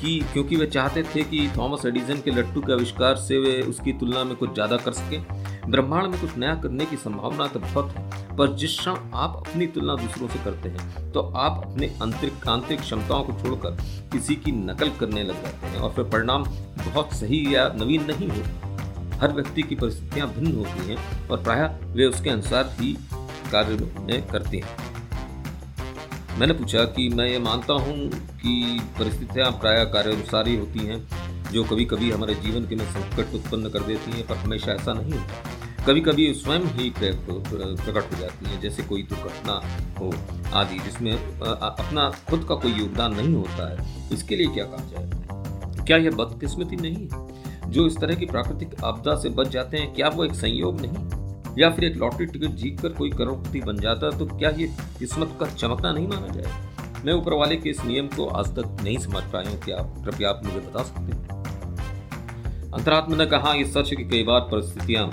कि 0.01 0.19
क्योंकि 0.33 0.55
वे 0.55 0.65
चाहते 0.67 1.03
थे 1.15 1.23
कि 1.23 1.47
थॉमस 1.57 1.85
एडिसन 1.85 2.21
के 2.25 2.31
लट्टू 2.31 2.61
के 2.61 2.73
आविष्कार 2.73 3.15
से 3.17 3.37
वे 3.39 3.61
उसकी 3.61 3.93
तुलना 3.93 4.23
में 4.23 4.35
कुछ 4.35 4.53
ज़्यादा 4.53 4.77
कर 4.77 4.93
सकें। 4.93 5.34
ब्रह्मांड 5.65 6.07
में 6.07 6.19
कुछ 6.21 6.37
नया 6.37 6.55
करने 6.55 6.85
की 6.85 6.97
संभावना 6.97 7.47
तो 7.47 7.59
बहुत 7.59 7.91
है, 7.91 8.35
पर 8.37 8.55
जिस 8.55 8.77
क्षण 8.79 8.95
आप 9.15 9.35
अपनी 9.37 9.67
तुलना 9.67 9.95
दूसरों 9.95 10.27
से 10.27 10.43
करते 10.43 10.69
हैं 10.69 11.11
तो 11.11 11.21
आप 11.37 11.61
अपने 11.65 11.87
आंतरिक 12.03 12.47
आंतरिक 12.49 12.79
क्षमताओं 12.81 13.23
को 13.23 13.33
छोड़कर 13.41 13.77
किसी 14.11 14.35
की 14.35 14.51
नकल 14.53 14.89
करने 14.99 15.23
लग 15.23 15.43
जाते 15.43 15.67
हैं, 15.67 15.79
और 15.79 15.93
फिर 15.93 16.05
परिणाम 16.05 16.43
बहुत 16.85 17.13
सही 17.13 17.43
या 17.55 17.67
नवीन 17.75 18.05
नहीं 18.05 18.29
होता। 18.29 19.17
हर 19.17 19.33
व्यक्ति 19.33 19.61
की 19.63 19.75
परिस्थितियाँ 19.75 20.27
भिन्न 20.29 20.55
होती 20.55 20.87
हैं, 20.87 20.97
और 21.29 21.43
प्रायः 21.43 21.77
वे 21.93 22.05
उसके 22.05 22.29
अनुसार 22.29 22.75
ही 22.79 22.93
कार्य 23.51 24.21
करते 24.31 24.57
हैं। 24.57 24.83
मैंने 26.39 26.53
पूछा 26.53 26.83
कि 26.85 27.07
मैं 27.09 27.27
ये 27.27 27.39
मानता 27.39 27.73
हूँ 27.73 27.97
कि 28.35 28.79
परिस्थितियाँ 28.99 29.51
प्राय 29.51 29.85
कार्यानुसार 29.93 30.47
ही 30.47 30.55
होती 30.55 30.85
हैं, 30.87 31.07
जो 31.51 31.63
कभी 31.63 31.85
कभी 31.85 32.11
हमारे 32.11 32.35
जीवन 32.35 32.67
के 32.67 32.75
में 32.75 32.85
संकट 32.85 33.33
उत्पन्न 33.35 33.69
कर 33.69 33.83
देती 33.83 34.11
हैं, 34.11 34.25
पर 34.27 34.35
हमेशा 34.35 34.71
ऐसा 34.71 34.93
नहीं 34.93 35.13
होता। 35.13 35.54
कभी 35.87 36.01
कभी 36.01 36.33
स्वयं 36.33 36.63
ही 36.75 36.89
प्रकट 36.91 38.13
हो 38.13 38.19
जाती 38.19 38.45
है, 38.45 38.59
जैसे 38.61 38.83
कोई 38.83 39.01
दुर्घटना 39.03 39.59
हो 39.99 40.11
आदि, 40.53 40.79
जिसमें 40.79 41.11
अपना 41.41 42.09
खुद 42.29 42.45
का 42.49 42.55
कोई 42.55 42.71
योगदान 42.71 43.15
नहीं 43.15 43.35
होता 43.35 43.69
है, 43.71 44.09
इसके 44.13 44.35
लिए 44.35 44.47
क्या 44.47 44.65
कहा 44.65 44.85
जाए? 44.85 45.85
क्या 45.85 45.97
यह 45.97 46.11
बदकिस्मती 46.11 46.75
नहीं 46.75 47.07
है? 47.07 47.71
जो 47.71 47.85
इस 47.87 47.97
तरह 47.97 48.15
की 48.15 48.25
प्राकृतिक 48.25 48.73
आपदा 48.83 49.15
से 49.15 49.29
बच 49.31 49.47
जाते 49.47 49.77
हैं, 49.77 49.93
क्या 49.93 50.07
वो 50.09 50.25
एक 50.25 50.33
संयोग 50.33 50.81
नहीं? 50.81 51.53
या 51.57 51.69
फिर 51.69 51.85
एक 51.85 51.97
लॉटरी 51.97 52.25
टिकट 52.25 52.55
जीत 52.55 52.79
कर 52.79 52.89
कोई 52.93 53.09
करोड़पति 53.11 53.61
बन 53.61 53.77
जाता 53.79 54.09
तो 54.11 54.25
क्या 54.27 54.49
ये 54.51 54.67
किस्मत 54.99 55.37
का 55.39 55.45
चमकना 55.47 55.91
नहीं 55.91 56.07
माना 56.07 56.33
जाए? 56.33 57.03
मैं 57.05 57.13
ऊपर 57.13 57.33
वाले 57.33 57.55
के 57.57 57.69
इस 57.69 57.83
नियम 57.85 58.07
को 58.07 58.25
आज 58.31 58.47
तक 58.55 58.81
नहीं 58.83 58.97
समझ 58.97 59.23
पाया 59.33 59.49
हूँ, 59.49 59.59
क्या 59.59 59.77
कृपया 59.77 60.29
आप 60.29 60.41
मुझे 60.45 60.59
बता 60.59 60.83
सकते 60.83 61.11
हैं? 61.11 61.23
अंतरात्मा 62.73 63.15
ने 63.15 63.25
कहा 63.27 63.53
यह 63.53 63.71
सच 63.71 63.89
की 63.89 64.03
कई 64.05 64.23
बार 64.23 64.41
परिस्थितियाँ 64.51 65.09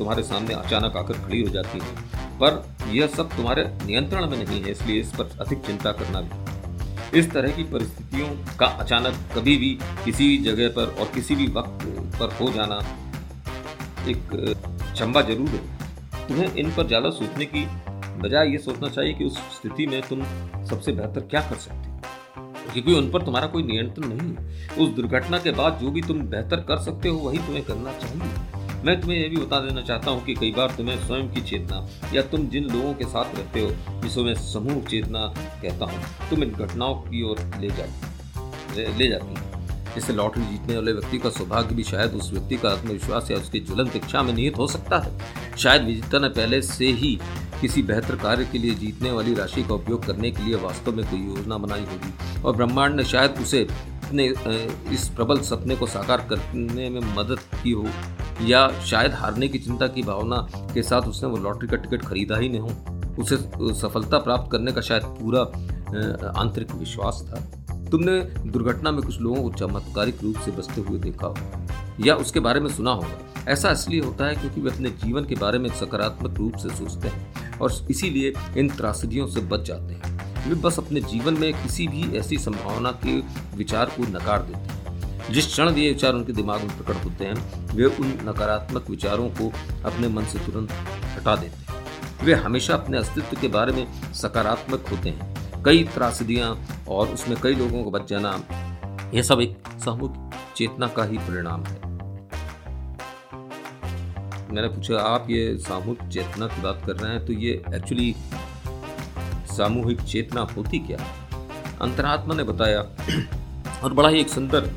तुम्हारे 0.00 0.22
सामने 0.24 0.54
अचानक 0.56 0.96
आकर 0.96 1.18
खड़ी 1.18 1.40
हो 1.40 1.48
जाती 1.50 1.78
है। 1.78 2.08
पर 2.38 2.62
यह 2.90 3.06
सब 3.08 3.36
तुम्हारे 3.36 3.64
नियंत्रण 3.84 4.28
में 4.30 4.36
नहीं 4.38 4.62
है, 4.62 4.70
इसलिए 4.70 5.00
इस 5.00 5.12
पर 5.14 5.36
अधिक 5.40 5.66
चिंता 5.66 5.92
करना 5.92 6.20
भी। 6.20 7.18
इस 7.18 7.30
तरह 7.30 7.52
की 7.52 7.62
परिस्थितियों 7.66 8.28
का 8.58 8.66
अचानक 8.78 9.14
कभी 9.34 9.56
भी 9.56 9.70
किसी 10.04 10.26
भी 10.28 10.36
जगह 10.44 10.68
पर 10.70 10.94
और 11.00 11.10
किसी 11.14 11.34
भी 11.34 11.46
वक्त 11.54 11.84
पर 12.18 12.34
हो 12.34 12.50
जाना 12.52 12.76
एक 14.08 14.22
चंबा 14.96 15.22
ज़रूर 15.22 15.48
है। 15.48 15.62
तुम्हें 16.28 16.54
इन 16.54 16.70
पर 16.70 16.86
ज़्यादा 16.86 17.10
सोचने 17.10 17.44
की 17.46 17.64
बजाय 18.20 18.50
ये 18.50 18.58
सोचना 18.58 18.88
चाहिए 18.88 19.12
कि 19.14 19.24
उस 19.24 19.36
स्थिति 19.56 19.86
में 19.86 20.00
तुम 20.02 20.22
सबसे 20.66 20.92
बेहतर 20.92 21.20
क्या 21.20 21.40
कर 21.40 21.56
सकते 21.56 21.88
हो। 21.88 21.98
क्योंकि 22.72 22.94
उन 22.94 23.10
पर 23.10 23.22
तुम्हारा 23.22 23.46
कोई 23.46 23.62
नियंत्रण 23.62 24.08
नहीं 24.08 24.30
है। 24.30 24.76
उस 24.76 24.88
दुर्घटना 24.96 25.38
के 25.38 25.50
बाद 25.52 25.78
जो 25.82 25.90
भी 25.90 26.02
तुम 26.02 26.20
बेहतर 26.24 26.60
कर 26.60 26.78
सकते 26.78 27.08
हो, 27.08 27.18
वही 27.18 27.38
तुम्हें 27.38 27.64
करना 27.64 27.92
चाहिए। 27.92 28.59
मैं 28.84 29.00
तुम्हें 29.00 29.18
यह 29.18 29.28
भी 29.28 29.36
बता 29.36 29.58
देना 29.60 29.82
चाहता 29.82 30.10
हूँ 30.10 30.24
कि 30.24 30.34
कई 30.34 30.50
बार 30.52 30.74
तुम्हें 30.76 30.96
स्वयं 31.06 31.28
की 31.30 31.40
चेतना 31.42 31.86
या 32.14 32.22
तुम 32.24 32.46
जिन 32.48 32.64
लोगों 32.66 32.92
के 32.94 33.04
साथ 33.06 33.36
रहते 33.36 33.60
हो, 33.60 34.00
जिसको 34.02 34.24
मैं 34.24 34.34
समूह 34.42 34.82
चेतना 34.84 35.26
कहता 35.62 35.84
हूँ, 35.84 36.00
तुम 36.30 36.42
इन 36.42 36.50
घटनाओं 36.50 36.94
की 37.02 37.22
ओर 37.22 37.40
ले 37.60 37.68
जा, 37.70 37.84
ले 38.98 39.08
जाती 39.08 39.34
है। 39.34 39.48
इससे 39.96 40.12
लॉटरी 40.12 40.42
जीतने 40.42 40.74
वाले 40.76 40.92
व्यक्ति 40.92 41.18
का 41.18 41.30
सौभाग्य 41.30 41.74
भी 41.74 41.82
शायद 41.82 42.12
उस 42.14 42.32
व्यक्ति 42.32 42.56
का 42.56 42.70
आत्मविश्वास 42.70 43.30
या 43.30 43.36
उसकी 43.36 43.60
ज्वलंत 43.60 43.96
इच्छा 43.96 44.22
में 44.22 44.32
निहित 44.32 44.58
हो 44.58 44.66
सकता 44.68 44.98
है। 44.98 45.56
शायद 45.56 45.82
विजेता 45.82 46.18
ने 46.18 46.28
पहले 46.30 46.60
से 46.62 46.90
ही 46.92 47.18
किसी 47.60 47.82
बेहतर 47.82 48.16
कार्य 48.16 48.44
के 48.52 48.58
लिए 48.58 48.74
जीतने 48.74 49.10
वाली 49.12 49.34
राशि 49.34 49.62
का 49.62 49.74
उपयोग 49.74 50.06
करने 50.06 50.30
के 50.30 50.42
लिए 50.42 50.54
वास्तव 50.56 50.96
में 50.96 51.04
कोई 51.06 51.20
योजना 51.20 51.58
बनाई 51.58 51.80
होगी, 51.82 52.42
और 52.42 52.56
ब्रह्मांड 52.56 52.94
ने 52.96 53.04
शायद 53.04 53.38
उसे 53.42 53.62
अपने 53.64 54.26
इस 54.94 55.08
प्रबल 55.16 55.40
सपने 55.42 55.76
को 55.76 55.86
साकार 55.88 56.26
करने 56.30 56.88
में 56.90 57.00
मदद 57.16 57.40
की 57.62 57.70
हो। 57.70 57.86
या 58.40 58.68
शायद 58.80 59.12
हारने 59.12 59.48
की 59.48 59.58
चिंता 59.58 59.86
की 59.86 60.02
भावना 60.02 60.36
के 60.74 60.82
साथ 60.82 61.08
उसने 61.08 61.28
वो 61.28 61.36
लॉटरी 61.38 61.68
का 61.68 61.76
टिकट 61.76 62.04
खरीदा 62.04 62.36
ही 62.36 62.48
नहीं 62.48 62.60
हो। 62.60 63.22
उसे 63.22 63.36
सफलता 63.80 64.18
प्राप्त 64.18 64.50
करने 64.52 64.72
का 64.72 64.80
शायद 64.80 65.02
पूरा 65.18 65.40
आंतरिक 66.40 66.74
विश्वास 66.74 67.24
था। 67.28 67.40
तुमने 67.90 68.20
दुर्घटना 68.46 68.90
में 68.90 69.02
कुछ 69.02 69.20
लोगों 69.20 69.42
को 69.42 69.50
चमत्कारिक 69.58 70.22
रूप 70.22 70.36
से 70.36 70.50
बचते 70.50 70.80
हुए 70.80 70.98
देखा 71.00 71.26
हो, 71.26 71.36
या 72.00 72.14
उसके 72.16 72.40
बारे 72.40 72.60
में 72.60 72.68
सुना 72.70 72.92
होगा। 72.92 73.50
ऐसा 73.50 73.70
इसलिए 73.70 74.00
होता 74.00 74.26
है 74.26 74.34
क्योंकि 74.34 74.60
वे 74.60 74.70
अपने 74.70 74.90
जीवन 75.04 75.24
के 75.24 75.34
बारे 75.34 75.58
में 75.58 75.68
सकारात्मक 75.70 76.38
रूप 76.38 76.56
से 76.56 76.68
सोचते 76.68 77.08
हैं 77.08 77.58
और 77.58 77.72
इसीलिए 77.90 78.32
इन 78.56 78.68
त्रासदियों 78.68 79.26
से 79.26 79.40
बच 79.42 79.66
जाते 79.66 79.94
हैं। 79.94 80.48
वे 80.48 80.54
बस 80.60 80.78
अपने 80.78 81.00
जीवन 81.02 81.38
में 81.38 81.52
किसी 81.52 81.86
भी 81.88 82.16
ऐसी 82.18 82.38
संभावना 82.38 82.90
के 83.04 83.18
विचार 83.56 83.90
को 83.96 84.02
नकार 84.08 84.42
देते 84.42 84.58
हैं। 84.58 84.79
जिस 85.30 85.46
क्षण 85.46 85.68
ये 85.70 85.88
विचार 85.88 86.14
उनके 86.14 86.32
दिमाग 86.32 86.62
में 86.62 86.76
प्रकट 86.78 87.04
होते 87.04 87.24
हैं, 87.24 87.66
वे 87.74 87.84
उन 87.84 88.06
नकारात्मक 88.24 88.90
विचारों 88.90 89.28
को 89.30 89.52
अपने 89.84 90.08
मन 90.08 90.24
से 90.24 90.38
तुरंत 90.38 90.72
हटा 91.16 91.36
देते 91.36 91.56
हैं। 91.56 92.24
वे 92.24 92.34
हमेशा 92.34 92.74
अपने 92.74 92.98
अस्तित्व 92.98 93.36
के 93.40 93.48
बारे 93.48 93.72
में 93.72 94.12
सकारात्मक 94.12 94.88
होते 94.90 95.08
हैं। 95.08 95.62
कई 95.64 95.84
त्रासदियाँ 95.84 96.56
और 96.88 97.08
उसमें 97.08 97.36
कई 97.42 97.54
लोगों 97.54 97.84
को 97.84 97.90
बच 97.90 98.08
जाना, 98.08 98.40
यह 99.14 99.22
सब 99.22 99.40
एक 99.40 99.56
सामूहिक 99.84 100.34
चेतना 100.56 100.86
का 100.88 101.04
ही 101.04 101.18
परिणाम 101.18 101.64
है। 101.64 101.78
मैंने 104.52 104.68
पूछा, 104.68 104.98
आप 104.98 105.26
ये 105.30 105.56
सामूहिक 105.58 106.08
चेतना 106.12 106.46
की 106.46 106.62
बात 106.62 106.82
कर 106.86 106.96
रहे 106.96 107.12
हैं 107.12 107.26
तो 107.26 107.32
ये 107.32 107.62
एक्चुअली 107.74 108.14
सामूहिक 109.56 110.00
चेतना 110.00 110.40
होती 110.56 110.78
क्या? 110.78 110.98
अंतरात्मा 111.82 112.34
ने 112.34 112.44
बताया, 112.44 112.80
और 113.84 113.92
बड़ा 113.92 114.08
ही 114.08 114.20
एक 114.20 114.28
सुंदर 114.28 114.70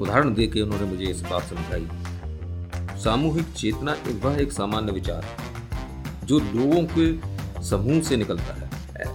उदाहरण 0.00 0.34
दे 0.34 0.46
के 0.46 0.62
उन्होंने 0.62 0.86
मुझे 0.86 1.04
इस 1.04 1.20
बात 1.22 1.42
समझाई। 1.44 2.98
सामूहिक 2.98 3.52
चेतना 3.56 3.96
वह 4.24 4.40
एक 4.42 4.52
सामान्य 4.52 4.92
विचार 4.92 5.26
जो 6.24 6.38
लोगों 6.38 6.82
के 6.90 7.62
समूह 7.62 8.00
से 8.00 8.16
निकलता 8.16 8.54
है। 8.54 8.68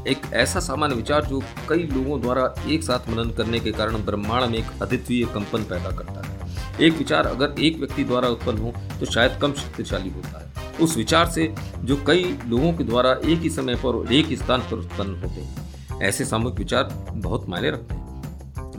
एक 0.07 0.21
ऐसा 0.33 0.59
सामान्य 0.59 0.95
विचार 0.95 1.25
जो 1.25 1.41
कई 1.69 1.83
लोगों 1.85 2.19
द्वारा 2.21 2.53
एक 2.67 2.83
साथ 2.83 3.09
मनन 3.09 3.29
करने 3.29 3.59
के 3.59 3.71
कारण 3.71 4.05
ब्रह्मांड 4.05 4.49
में 4.51 4.57
एक 4.59 4.81
अद्वितीय 4.81 5.25
कंपन 5.25 5.63
पैदा 5.63 5.89
करता 5.91 6.21
है। 6.21 6.33
एक 6.81 6.97
विचार 6.97 7.27
अगर 7.27 7.61
एक 7.61 7.77
व्यक्ति 7.79 8.03
द्वारा 8.03 8.27
उत्पन्न 8.27 8.57
हो 8.57 8.73
तो 8.99 9.05
शायद 9.05 9.37
कम 9.41 9.53
शक्तिशाली 9.53 10.09
होता 10.09 10.39
है। 10.39 10.73
उस 10.81 10.95
विचार 10.97 11.29
से 11.29 11.53
जो 11.83 11.95
कई 12.07 12.23
लोगों 12.47 12.71
के 12.73 12.83
द्वारा 12.83 13.11
एक 13.25 13.39
ही 13.39 13.49
समय 13.49 13.75
पर 13.85 14.13
एक 14.13 14.25
ही 14.25 14.35
स्थान 14.35 14.61
पर 14.61 14.77
उत्पन्न 14.77 15.15
होते 15.15 15.41
हैं। 15.41 16.01
ऐसे 16.01 16.25
सामूहिक 16.25 16.57
विचार 16.59 16.89
बहुत 17.11 17.49
मायने 17.49 17.69
रखते 17.71 17.93
हैं। 17.93 18.03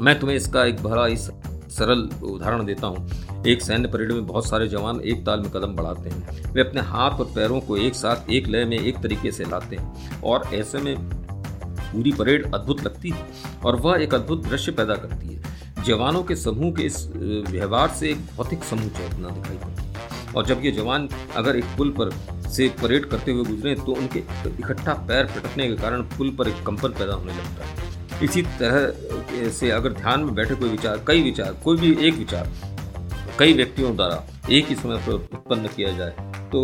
मैं 0.00 0.18
तुम्हें 0.20 0.36
इसका 0.36 0.64
एक 0.64 0.82
भरा 0.82 1.06
इस 1.06 1.30
सरल 1.76 2.08
उदाहरण 2.24 2.64
देता 2.66 2.86
हूँ। 2.86 3.44
एक 3.46 3.62
सैन्य 3.62 3.88
परेड 3.88 4.12
में 4.12 4.26
बहुत 4.26 4.48
सारे 4.48 4.68
जवान 4.68 5.00
एक 5.02 5.24
ताल 5.26 5.40
में 5.40 5.50
कदम 5.50 5.74
बढ़ाते 5.76 6.10
हैं। 6.10 6.52
वे 6.52 6.60
अपने 6.60 6.80
हाथ 6.82 7.20
और 7.20 7.30
पैरों 7.34 7.60
को 7.60 7.76
एक 7.78 7.94
साथ, 7.94 8.30
एक 8.30 8.48
लय 8.48 8.64
में, 8.64 8.78
एक 8.78 8.98
तरीके 8.98 9.32
से 9.32 9.44
लाते 9.44 9.76
हैं 9.76 10.20
और 10.22 10.48
ऐसे 10.54 10.78
में 10.78 10.96
पूरी 11.86 12.12
परेड 12.12 12.54
अद्भुत 12.54 12.84
लगती 12.84 13.10
है 13.10 13.26
और 13.64 13.76
वह 13.80 14.02
एक 14.02 14.14
अद्भुत 14.14 14.46
दृश्य 14.46 14.72
पैदा 14.72 14.94
करती 14.96 15.26
है। 15.26 15.84
जवानों 15.84 16.22
के 16.22 16.36
समूह 16.36 16.72
के 16.74 16.82
इस 16.82 17.06
व्यवहार 17.50 17.88
से 17.90 18.10
एक 18.10 18.26
भौतिक 18.36 18.64
समूह 18.64 18.88
चेतना 18.90 19.28
दिखाई 19.30 19.56
पड़ती 19.56 19.82
है 19.82 20.34
और 20.34 20.46
जब 20.46 20.64
ये 20.64 20.70
जवान 20.72 21.08
अगर 21.36 21.56
एक 21.56 21.64
पुल 21.76 21.90
पर 21.98 22.10
से 22.50 22.68
परेड 22.82 23.04
करते 23.10 23.32
हुए 23.32 23.44
गुजरे 23.44 23.74
तो 23.76 23.92
उनके 23.92 24.18
इकट्ठा 24.50 24.94
पैर 25.08 25.24
पटकने 25.26 25.66
के 25.68 25.74
कारण 25.76 26.02
पुल 26.16 26.30
पर 26.38 26.48
एक 26.48 26.62
कंपन 26.66 26.88
पैदा 26.90 27.14
होने 27.14 27.32
लगता 27.32 27.66
है। 27.66 27.75
इसी 28.22 28.42
तरह 28.60 29.50
से 29.50 29.70
अगर 29.70 29.92
ध्यान 29.92 30.20
में 30.20 30.34
बैठे 30.34 30.54
कोई 30.54 30.68
विचार, 30.68 31.04
कई 31.08 31.22
विचार, 31.22 31.56
कोई 31.64 31.76
भी 31.76 31.90
एक 32.06 32.14
विचार, 32.14 32.50
कई 33.38 33.52
व्यक्तियों 33.52 33.94
द्वारा 33.96 34.22
एक 34.50 34.68
ही 34.68 34.74
समय 34.74 34.96
पर 34.98 35.12
उत्पन्न 35.12 35.68
किया 35.68 35.90
जाए 35.96 36.32
तो 36.52 36.62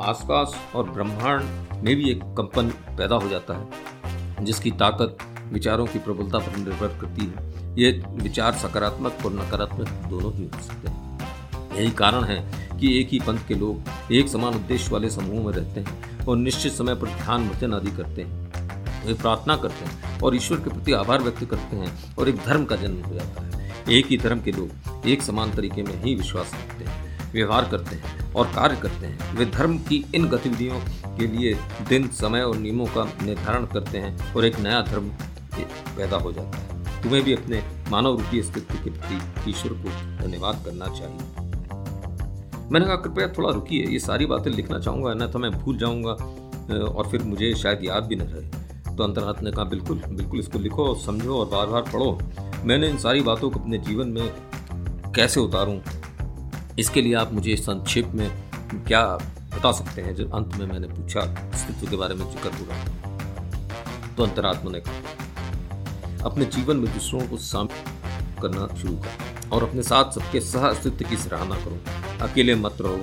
आसपास 0.00 0.54
और 0.74 0.90
ब्रह्मांड 0.90 1.42
में 1.84 1.94
भी 1.96 2.10
एक 2.10 2.22
कंपन 2.38 2.68
पैदा 2.98 3.16
हो 3.16 3.28
जाता 3.28 3.54
है, 3.54 4.44
जिसकी 4.44 4.70
ताकत 4.80 5.16
विचारों 5.52 5.86
की 5.86 5.98
प्रबलता 5.98 6.38
पर 6.38 6.56
निर्भर 6.58 6.98
करती 7.00 7.26
है। 7.26 7.50
ये 7.76 7.90
विचार 8.14 8.52
सकारात्मक 8.58 9.26
और 9.26 9.32
नकारात्मक 9.32 9.88
दोनों 10.10 10.32
ही 10.32 10.44
हो 10.44 10.62
सकते 10.62 10.88
हैं। 10.88 11.76
यही 11.76 11.90
कारण 11.98 12.24
है 12.24 12.38
कि 12.78 12.98
एक 13.00 13.08
ही 13.08 13.20
पंथ 13.20 13.46
के 13.48 13.54
लोग 13.54 14.12
एक 14.12 14.28
समान 14.28 14.54
उद्देश्य 14.54 14.92
वाले 14.92 15.10
समूह 15.10 15.44
में 15.46 15.52
रहते 15.52 15.80
हैं 15.80 16.26
और 16.26 16.36
निश्चित 16.36 16.72
समय 16.72 16.94
पर 16.94 17.08
ध्यान 17.14 17.48
वचन 17.50 17.74
आदि 17.74 17.90
करते 17.90 18.22
हैं। 18.22 19.06
वे 19.06 19.14
प्रार्थना 19.14 19.56
करते 19.56 19.84
हैं 19.84 20.11
और 20.22 20.36
ईश्वर 20.36 20.58
के 20.58 20.70
प्रति 20.70 20.92
आभार 20.94 21.22
व्यक्त 21.22 21.44
करते 21.44 21.76
हैं 21.76 21.92
और 22.16 22.28
एक 22.28 22.36
धर्म 22.38 22.64
का 22.64 22.76
जन्म 22.76 23.02
हो 23.02 23.14
जाता 23.14 23.42
है। 23.42 23.50
एक 23.90 24.06
ही 24.06 24.16
धर्म 24.18 24.40
के 24.40 24.52
लोग 24.52 25.06
एक 25.08 25.22
समान 25.22 25.52
तरीके 25.52 25.82
में 25.82 25.94
ही 26.02 26.14
विश्वास 26.14 26.52
रखते 26.54 26.84
हैं, 26.84 27.32
व्यवहार 27.32 27.68
करते 27.70 27.96
हैं 27.96 28.32
और 28.32 28.46
कार्य 28.46 28.76
करते 28.76 29.06
हैं। 29.06 29.34
वे 29.36 29.46
धर्म 29.48 29.78
की 29.80 30.04
इन 30.14 30.28
गतिविधियों 30.28 30.80
के 31.16 31.26
लिए 31.28 31.54
दिन, 31.88 32.08
समय 32.10 32.42
और 32.42 32.56
नियमों 32.56 32.86
का 32.88 33.04
निर्धारण 33.22 33.66
करते 33.66 33.98
हैं 33.98 34.34
और 34.34 34.44
एक 34.44 34.58
नया 34.60 34.80
धर्म 34.82 35.08
पैदा 35.96 36.16
हो 36.16 36.32
जाता 36.32 36.58
है। 36.58 37.02
तुम्हें 37.02 37.22
भी 37.24 37.32
अपने 37.34 37.62
मानव 37.90 38.16
रूपी 38.18 38.40
अस्तित्व 38.40 38.74
के 38.74 38.90
प्रति 38.90 39.50
ईश्वर 39.50 39.72
को 39.74 39.88
धन्यवाद 40.18 40.62
करना 40.64 40.86
चाहिए। 40.88 41.50
मैंने 42.64 42.86
कहा, 42.86 42.96
कृपया 42.96 43.26
थोड़ा 43.28 43.50
रुकिए, 43.50 43.86
ये 43.86 43.98
सारी 44.00 44.26
बातें 44.26 44.50
लिखना 44.50 44.78
चाहूँगा 44.78 45.26
तो 45.26 45.38
मैं 45.38 45.50
भूल 45.52 45.78
जाऊँगा 45.78 46.12
और 46.76 47.08
फिर 47.10 47.22
मुझे 47.24 47.54
शायद 47.54 47.84
याद 47.84 48.04
भी 48.04 48.16
न 48.16 48.22
रहे। 48.24 48.60
तो 48.92 49.04
अंतर्हाथ 49.04 49.42
ने 49.42 49.50
कहा, 49.52 49.64
बिल्कुल 49.64 50.02
बिल्कुल 50.08 50.40
इसको 50.40 50.58
लिखो, 50.58 50.94
समझो 50.96 51.36
और 51.36 51.46
बार 51.48 51.66
बार 51.66 51.82
पढ़ो। 51.82 52.18
मैंने 52.64 52.88
इन 52.88 52.98
सारी 52.98 53.20
बातों 53.22 53.50
को 53.50 53.60
अपने 53.60 53.78
जीवन 53.80 54.08
में 54.08 55.12
कैसे 55.14 55.40
उतारूं? 55.40 55.78
इसके 56.78 57.02
लिए 57.02 57.14
आप 57.14 57.32
मुझे 57.32 57.56
संक्षेप 57.56 58.12
में 58.14 58.28
क्या 58.86 59.04
बता 59.54 59.72
सकते 59.72 60.02
हैं? 60.02 60.14
जब 60.14 60.34
अंत 60.34 60.56
में 60.56 60.66
मैंने 60.66 60.88
पूछा, 60.88 61.20
अस्तित्व 61.20 61.90
के 61.90 61.96
बारे 61.96 62.14
में 62.14 62.24
ज़िक्र 62.26 62.50
हुआ 62.54 62.76
तो 64.16 64.22
अंतरात्मा 64.22 64.70
ने 64.70 64.80
कहा, 64.80 66.24
अपने 66.24 66.44
जीवन 66.46 66.76
में 66.76 66.92
दूसरों 66.92 67.20
को 67.28 67.36
शामिल 67.40 68.40
करना 68.42 68.66
शुरू 68.76 68.94
कर 68.94 69.50
और 69.52 69.62
अपने 69.62 69.82
साथ 69.82 70.12
सबके 70.12 70.40
सह 70.42 70.66
अस्तित्व 70.68 71.08
की 71.08 71.16
सराहना 71.16 71.56
करो। 71.56 71.78
अकेले 72.24 72.54
मत 72.56 72.76
रहो 72.80 72.96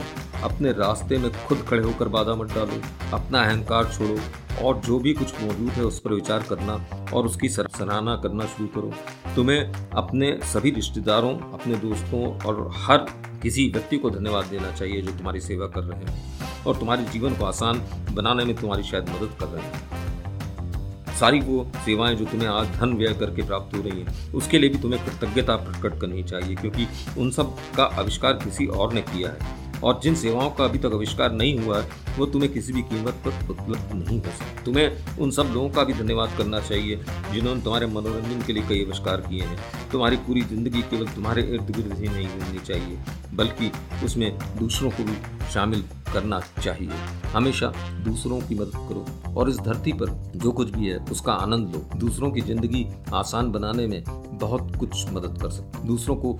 अपने 0.43 0.71
रास्ते 0.71 1.17
में 1.17 1.31
खुद 1.47 1.65
खड़े 1.69 1.83
होकर 1.83 2.07
बाधा 2.07 2.35
मत 2.35 2.53
डालो। 2.53 2.81
अपना 3.13 3.43
अहंकार 3.43 3.85
छोड़ो 3.85 4.17
और 4.65 4.79
जो 4.79 4.99
भी 4.99 5.13
कुछ 5.13 5.41
मौजूद 5.41 5.69
है 5.69 5.83
उस 5.83 5.99
पर 5.99 6.13
विचार 6.13 6.43
करना 6.49 6.73
और 7.13 7.25
उसकी 7.25 7.49
सराहना 7.49 8.15
करना 8.15 8.45
शुरू 8.45 8.67
करो। 8.67 8.93
तुम्हें 9.35 9.89
अपने 9.89 10.39
सभी 10.43 10.71
रिश्तेदारों, 10.71 11.33
अपने 11.53 11.75
दोस्तों 11.75 12.39
और 12.39 12.71
हर 12.75 12.97
किसी 13.41 13.69
व्यक्ति 13.69 13.97
को 13.97 14.09
धन्यवाद 14.09 14.45
देना 14.45 14.71
चाहिए 14.71 15.01
जो 15.01 15.11
तुम्हारी 15.11 15.41
सेवा 15.41 15.67
कर 15.67 15.83
रहे 15.83 16.05
हैं 16.05 16.63
और 16.65 16.77
तुम्हारे 16.77 17.03
जीवन 17.03 17.35
को 17.35 17.45
आसान 17.45 17.81
बनाने 18.11 18.45
में 18.45 18.55
तुम्हारी 18.55 18.83
शायद 18.83 19.09
मदद 19.09 19.37
कर 19.39 19.45
रहे 19.45 19.63
हैं। 19.63 21.17
सारी 21.19 21.39
वो 21.39 21.71
सेवाएँ 21.85 22.15
जो 22.15 22.25
तुम्हें 22.25 22.47
आज 22.47 22.67
धन 22.67 22.93
व्यय 22.93 23.13
करके 23.13 23.41
प्राप्त 23.41 23.75
हो 23.75 23.81
रही 23.81 24.01
हैं, 24.01 24.33
उसके 24.33 24.59
लिए 24.59 24.69
भी 24.69 24.77
तुम्हें 24.77 25.05
कृतज्ञता 25.05 25.55
प्रकट 25.55 25.99
करनी 26.01 26.23
चाहिए 26.23 26.55
क्योंकि 26.55 26.87
उन 27.17 27.31
सब 27.31 27.55
का 27.77 27.83
आविष्कार 27.83 28.33
किसी 28.33 28.65
और 28.65 28.93
ने 28.93 29.01
किया 29.01 29.29
है। 29.29 29.58
और 29.83 29.99
जिन 30.03 30.15
सेवाओं 30.15 30.49
का 30.49 30.63
अभी 30.63 30.79
तक 30.79 30.93
आविष्कार 30.93 31.31
नहीं 31.31 31.57
हुआ 31.59 31.81
है, 31.81 31.87
वो 32.17 32.25
तुम्हें 32.25 32.51
किसी 32.53 32.73
भी 32.73 32.81
कीमत 32.81 33.21
पर 33.25 33.51
उपलब्ध 33.51 33.93
नहीं 33.95 34.19
हो 34.19 34.31
सकती। 34.31 34.63
तुम्हें 34.65 35.17
उन 35.17 35.31
सब 35.31 35.51
लोगों 35.53 35.69
का 35.69 35.83
भी 35.83 35.93
धन्यवाद 35.93 36.37
करना 36.37 36.59
चाहिए, 36.59 36.99
जिन्होंने 37.33 37.61
तुम्हारे 37.61 37.87
मनोरंजन 37.87 38.41
के 38.47 38.53
लिए 38.53 38.63
कई 38.69 38.83
आविष्कार 38.85 39.21
किए 39.21 39.43
हैं। 39.43 39.57
तुम्हारी 39.91 40.17
पूरी 40.17 40.41
ज़िंदगी 40.41 40.81
केवल 40.81 41.07
तुम्हारे 41.07 41.41
इर्द 41.43 41.71
गिर्द 41.71 41.93
ही 41.93 42.07
नहीं 42.07 42.27
होनी 42.27 42.59
चाहिए, 42.59 42.97
बल्कि 43.33 43.71
उसमें 44.05 44.37
दूसरों 44.59 44.91
को 44.91 45.03
भी 45.03 45.15
शामिल 45.53 45.83
करना 46.13 46.39
चाहिए। 46.63 46.91
हमेशा 47.33 47.71
दूसरों 48.03 48.39
की 48.41 48.55
मदद 48.55 48.87
करो 48.89 49.33
और 49.33 49.49
इस 49.49 49.59
धरती 49.59 49.93
पर 49.93 50.09
जो 50.35 50.51
कुछ 50.51 50.69
भी 50.69 50.87
है, 50.87 50.97
उसका 51.11 51.33
आनंद 51.33 51.75
लो। 51.75 51.99
दूसरों 51.99 52.31
की 52.31 52.41
ज़िंदगी 52.41 52.85
आसान 53.13 53.51
बनाने 53.51 53.87
में 53.87 54.03
बहुत 54.33 54.75
कुछ 54.75 55.09
मदद 55.09 55.41
कर 55.41 55.49
सकते 55.49 55.87
दूसरों 55.87 56.15
को 56.15 56.37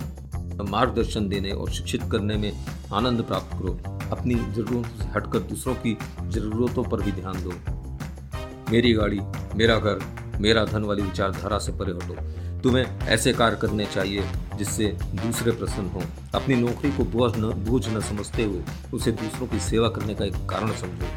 मार्गदर्शन 0.63 1.29
देने 1.29 1.51
और 1.51 1.69
शिक्षित 1.69 2.03
करने 2.11 2.37
में 2.37 2.65
आनंद 2.93 3.21
प्राप्त 3.21 3.53
करो। 3.53 3.73
अपनी 4.11 4.35
ज़रूरतों 4.35 4.83
से 4.83 5.09
हटकर 5.09 5.39
दूसरों 5.39 5.75
की 5.75 5.97
ज़रूरतों 6.23 6.83
पर 6.83 7.01
भी 7.01 7.11
ध्यान 7.11 7.43
दो। 7.43 7.53
मेरी 8.71 8.93
गाड़ी, 8.93 9.19
मेरा 9.55 9.75
घर, 9.75 9.99
मेरा 10.41 10.65
धन 10.65 10.83
वाली 10.83 11.01
विचारधारा 11.01 11.57
से 11.57 11.71
परे 11.71 11.91
हटो। 11.91 12.15
तुम्हें 12.61 12.99
ऐसे 12.99 13.33
कार्य 13.33 13.57
करने 13.61 13.85
चाहिए 13.85 14.23
जिससे 14.57 14.87
दूसरे 15.03 15.51
प्रसन्न 15.51 15.87
हों। 15.87 16.01
अपनी 16.35 16.55
नौकरी 16.55 16.91
को 16.91 17.03
बोझ 17.03 17.31
न 17.37 17.41
बोझ 17.41 17.87
न 17.89 17.99
समझते 17.99 18.43
हुए 18.43 18.63
उसे 18.93 19.11
दूसरों 19.11 19.47
की 19.47 19.59
सेवा 19.59 19.89
करने 19.89 20.15
का 20.15 20.25
एक 20.25 20.33
कारण 20.33 20.71
समझो। 20.71 21.07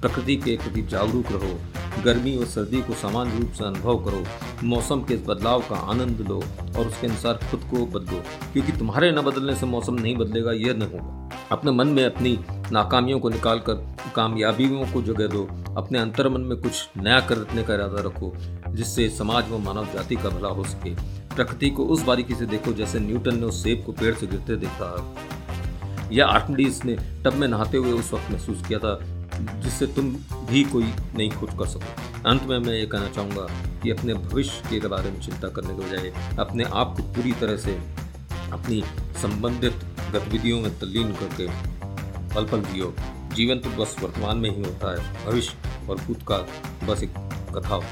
प्रकृति 0.00 0.36
के 0.36 0.56
प्रति 0.56 0.82
जागरूक 0.82 1.26
रहो, 1.32 1.58
गर्मी 2.02 2.36
और 2.36 2.46
सर्दी 2.46 2.82
को 2.82 2.94
समान 2.94 3.38
रूप 3.38 3.52
से 3.52 3.64
अनुभव 3.64 4.04
करो, 4.04 4.24
मौसम 4.64 5.00
के 5.00 5.16
बदलाव 5.16 5.60
का 5.60 5.76
आनंद 5.76 6.20
लो 6.20 6.42
और 6.78 6.86
उसके 6.86 7.06
अनुसार 7.06 7.34
खुद 7.50 7.60
को 7.60 7.86
बदलो, 7.86 8.22
क्योंकि 8.52 8.72
तुम्हारे 8.72 9.12
न 9.12 9.20
बदलने 9.20 9.54
से 9.54 9.66
मौसम 9.66 9.94
नहीं 9.94 10.16
बदलेगा, 10.16 10.52
यह 10.52 10.74
न 10.74 10.82
होगा। 10.82 11.30
अपने 11.52 11.70
मन 11.70 11.86
में 11.86 12.04
अपनी 12.04 12.38
नाकामियों 12.72 13.20
को 13.20 13.28
निकाल 13.28 13.58
कर 13.58 13.74
कामयाबियों 14.16 14.92
को 14.92 15.02
जगह 15.02 15.26
दो, 15.26 15.48
अपने 15.76 15.98
अंतर 15.98 16.28
मन 16.28 16.40
में 16.40 16.60
कुछ 16.60 16.88
नया 16.96 17.20
करने 17.20 17.62
का 17.62 17.74
इरादा 17.74 18.02
रखो, 18.02 18.32
जिससे 18.68 19.08
समाज 19.08 19.50
व 19.50 19.58
मानव 19.58 19.84
जाति 19.84 20.16
का 20.16 20.28
भला 20.28 20.48
हो 20.48 20.64
सके। 20.64 20.94
प्रकृति 21.34 21.70
को 21.70 21.84
उस 21.84 22.02
बारीकी 22.02 22.34
से 22.34 22.46
देखो 22.46 22.72
जैसे 22.72 23.00
न्यूटन 23.00 23.38
ने 23.38 23.46
उस 23.46 23.62
सेब 23.62 23.82
को 23.86 23.92
पेड़ 23.92 24.14
से 24.14 24.26
गिरते 24.26 24.56
देखा। 24.56 25.14
या 26.12 26.26
आर्कमिडीज 26.26 26.80
ने 26.84 26.96
टब 27.24 27.34
में 27.34 27.48
नहाते 27.48 27.76
हुए 27.76 27.92
उस 27.92 28.12
वक्त 28.12 28.30
महसूस 28.30 28.66
किया 28.68 28.78
था 28.78 28.98
जिससे 29.60 29.86
तुम 29.86 30.10
भी 30.46 30.62
कोई 30.64 30.92
नई 31.16 31.28
खोज 31.28 31.50
कर 31.58 31.66
सको। 31.66 32.28
अंत 32.30 32.42
में 32.42 32.58
मैं 32.58 32.74
ये 32.74 32.86
कहना 32.86 33.08
चाहूँगा 33.08 33.46
कि 33.82 33.90
अपने 33.90 34.14
भविष्य 34.14 34.80
के 34.80 34.88
बारे 34.88 35.10
में 35.10 35.20
चिंता 35.20 35.48
करने 35.48 35.74
के 35.74 35.80
बजाय 35.80 36.36
अपने 36.38 36.64
आप 36.64 36.94
को 36.96 37.02
पूरी 37.02 37.32
तरह 37.32 37.56
से 37.56 37.72
अपनी 38.52 38.82
संबंधित 39.22 39.72
गतिविधियों 40.12 40.60
में 40.60 40.78
तल्लीन 40.78 41.12
करके 41.12 41.46
पल 42.34 42.46
पल 42.46 42.62
जियो। 42.62 42.94
जीवन 43.34 43.58
तो 43.58 43.70
बस 43.70 43.96
वर्तमान 44.02 44.38
में 44.38 44.50
ही 44.50 44.62
होता 44.62 45.02
है। 45.02 45.26
भविष्य 45.26 45.56
और 45.90 45.96
का 46.28 46.38
बस 46.86 47.02
एक 47.02 47.10
कथा 47.56 47.74
हो। 47.74 47.82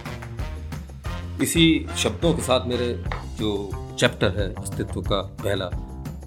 इसी 1.42 1.86
शब्दों 1.98 2.34
के 2.34 2.42
साथ 2.42 2.66
मेरे 2.66 3.04
जो 3.36 3.70
चैप्टर 4.00 4.38
है, 4.38 4.54
अस्तित्व 4.54 5.00
का 5.02 5.20
पहला 5.42 5.66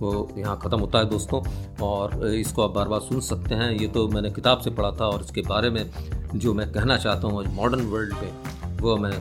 यहाँ 0.03 0.57
ख़त्म 0.63 0.79
होता 0.79 0.99
है 0.99 1.09
दोस्तों। 1.09 1.41
और 1.85 2.25
इसको 2.27 2.63
आप 2.63 2.71
बार 2.71 2.87
बार 2.87 2.99
सुन 3.01 3.19
सकते 3.21 3.55
हैं। 3.55 3.71
ये 3.71 3.87
तो 3.87 4.07
मैंने 4.07 4.31
किताब 4.31 4.61
से 4.61 4.69
पढ़ा 4.71 4.91
था 4.91 5.07
और 5.07 5.21
इसके 5.21 5.41
बारे 5.47 5.69
में 5.69 5.85
जो 6.35 6.53
मैं 6.53 6.71
कहना 6.71 6.97
चाहता 6.97 7.27
हूँ 7.27 7.43
मॉडर्न 7.55 7.85
वर्ल्ड 7.87 8.13
में, 8.13 8.79
वो 8.81 8.97
मैं 8.97 9.11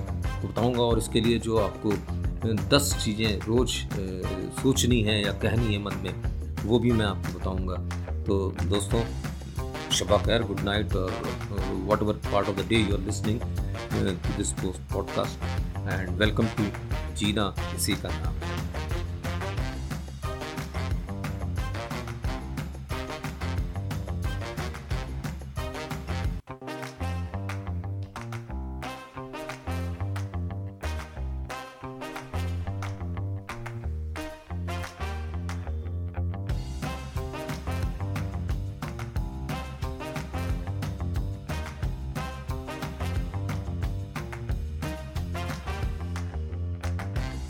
बताऊँगा। 0.42 0.82
और 0.82 0.98
इसके 0.98 1.20
लिए 1.20 1.38
जो 1.38 1.56
आपको 1.58 1.92
दस 2.70 2.94
चीज़ें 3.04 3.40
रोज़ 3.40 3.72
सोचनी 4.62 5.00
है 5.02 5.22
या 5.22 5.32
कहनी 5.40 5.74
है 5.74 5.82
मन 5.84 5.96
में, 6.04 6.14
वो 6.64 6.78
भी 6.78 6.92
मैं 6.92 7.06
आपको 7.06 7.38
बताऊँगा। 7.38 7.76
तो 8.24 8.38
दोस्तों 8.62 9.02
शबा 9.92 10.16
खैर 10.18 10.42
गुड 10.42 10.60
नाइट 10.60 10.94
और 10.96 11.12
whatever 12.02 12.20
part 12.32 12.48
of 12.48 12.56
the 12.56 12.66
day 12.68 12.76
you 12.76 12.96
are 12.96 13.00
listening 13.00 13.40
to 13.92 14.36
this 14.36 14.52
podcast 14.62 15.88
and 15.88 16.08
welcome 16.18 16.46
to 16.58 16.64
जीना 17.16 17.54
इसी 17.76 17.94
का 17.94 18.08
नाम। 18.08 18.59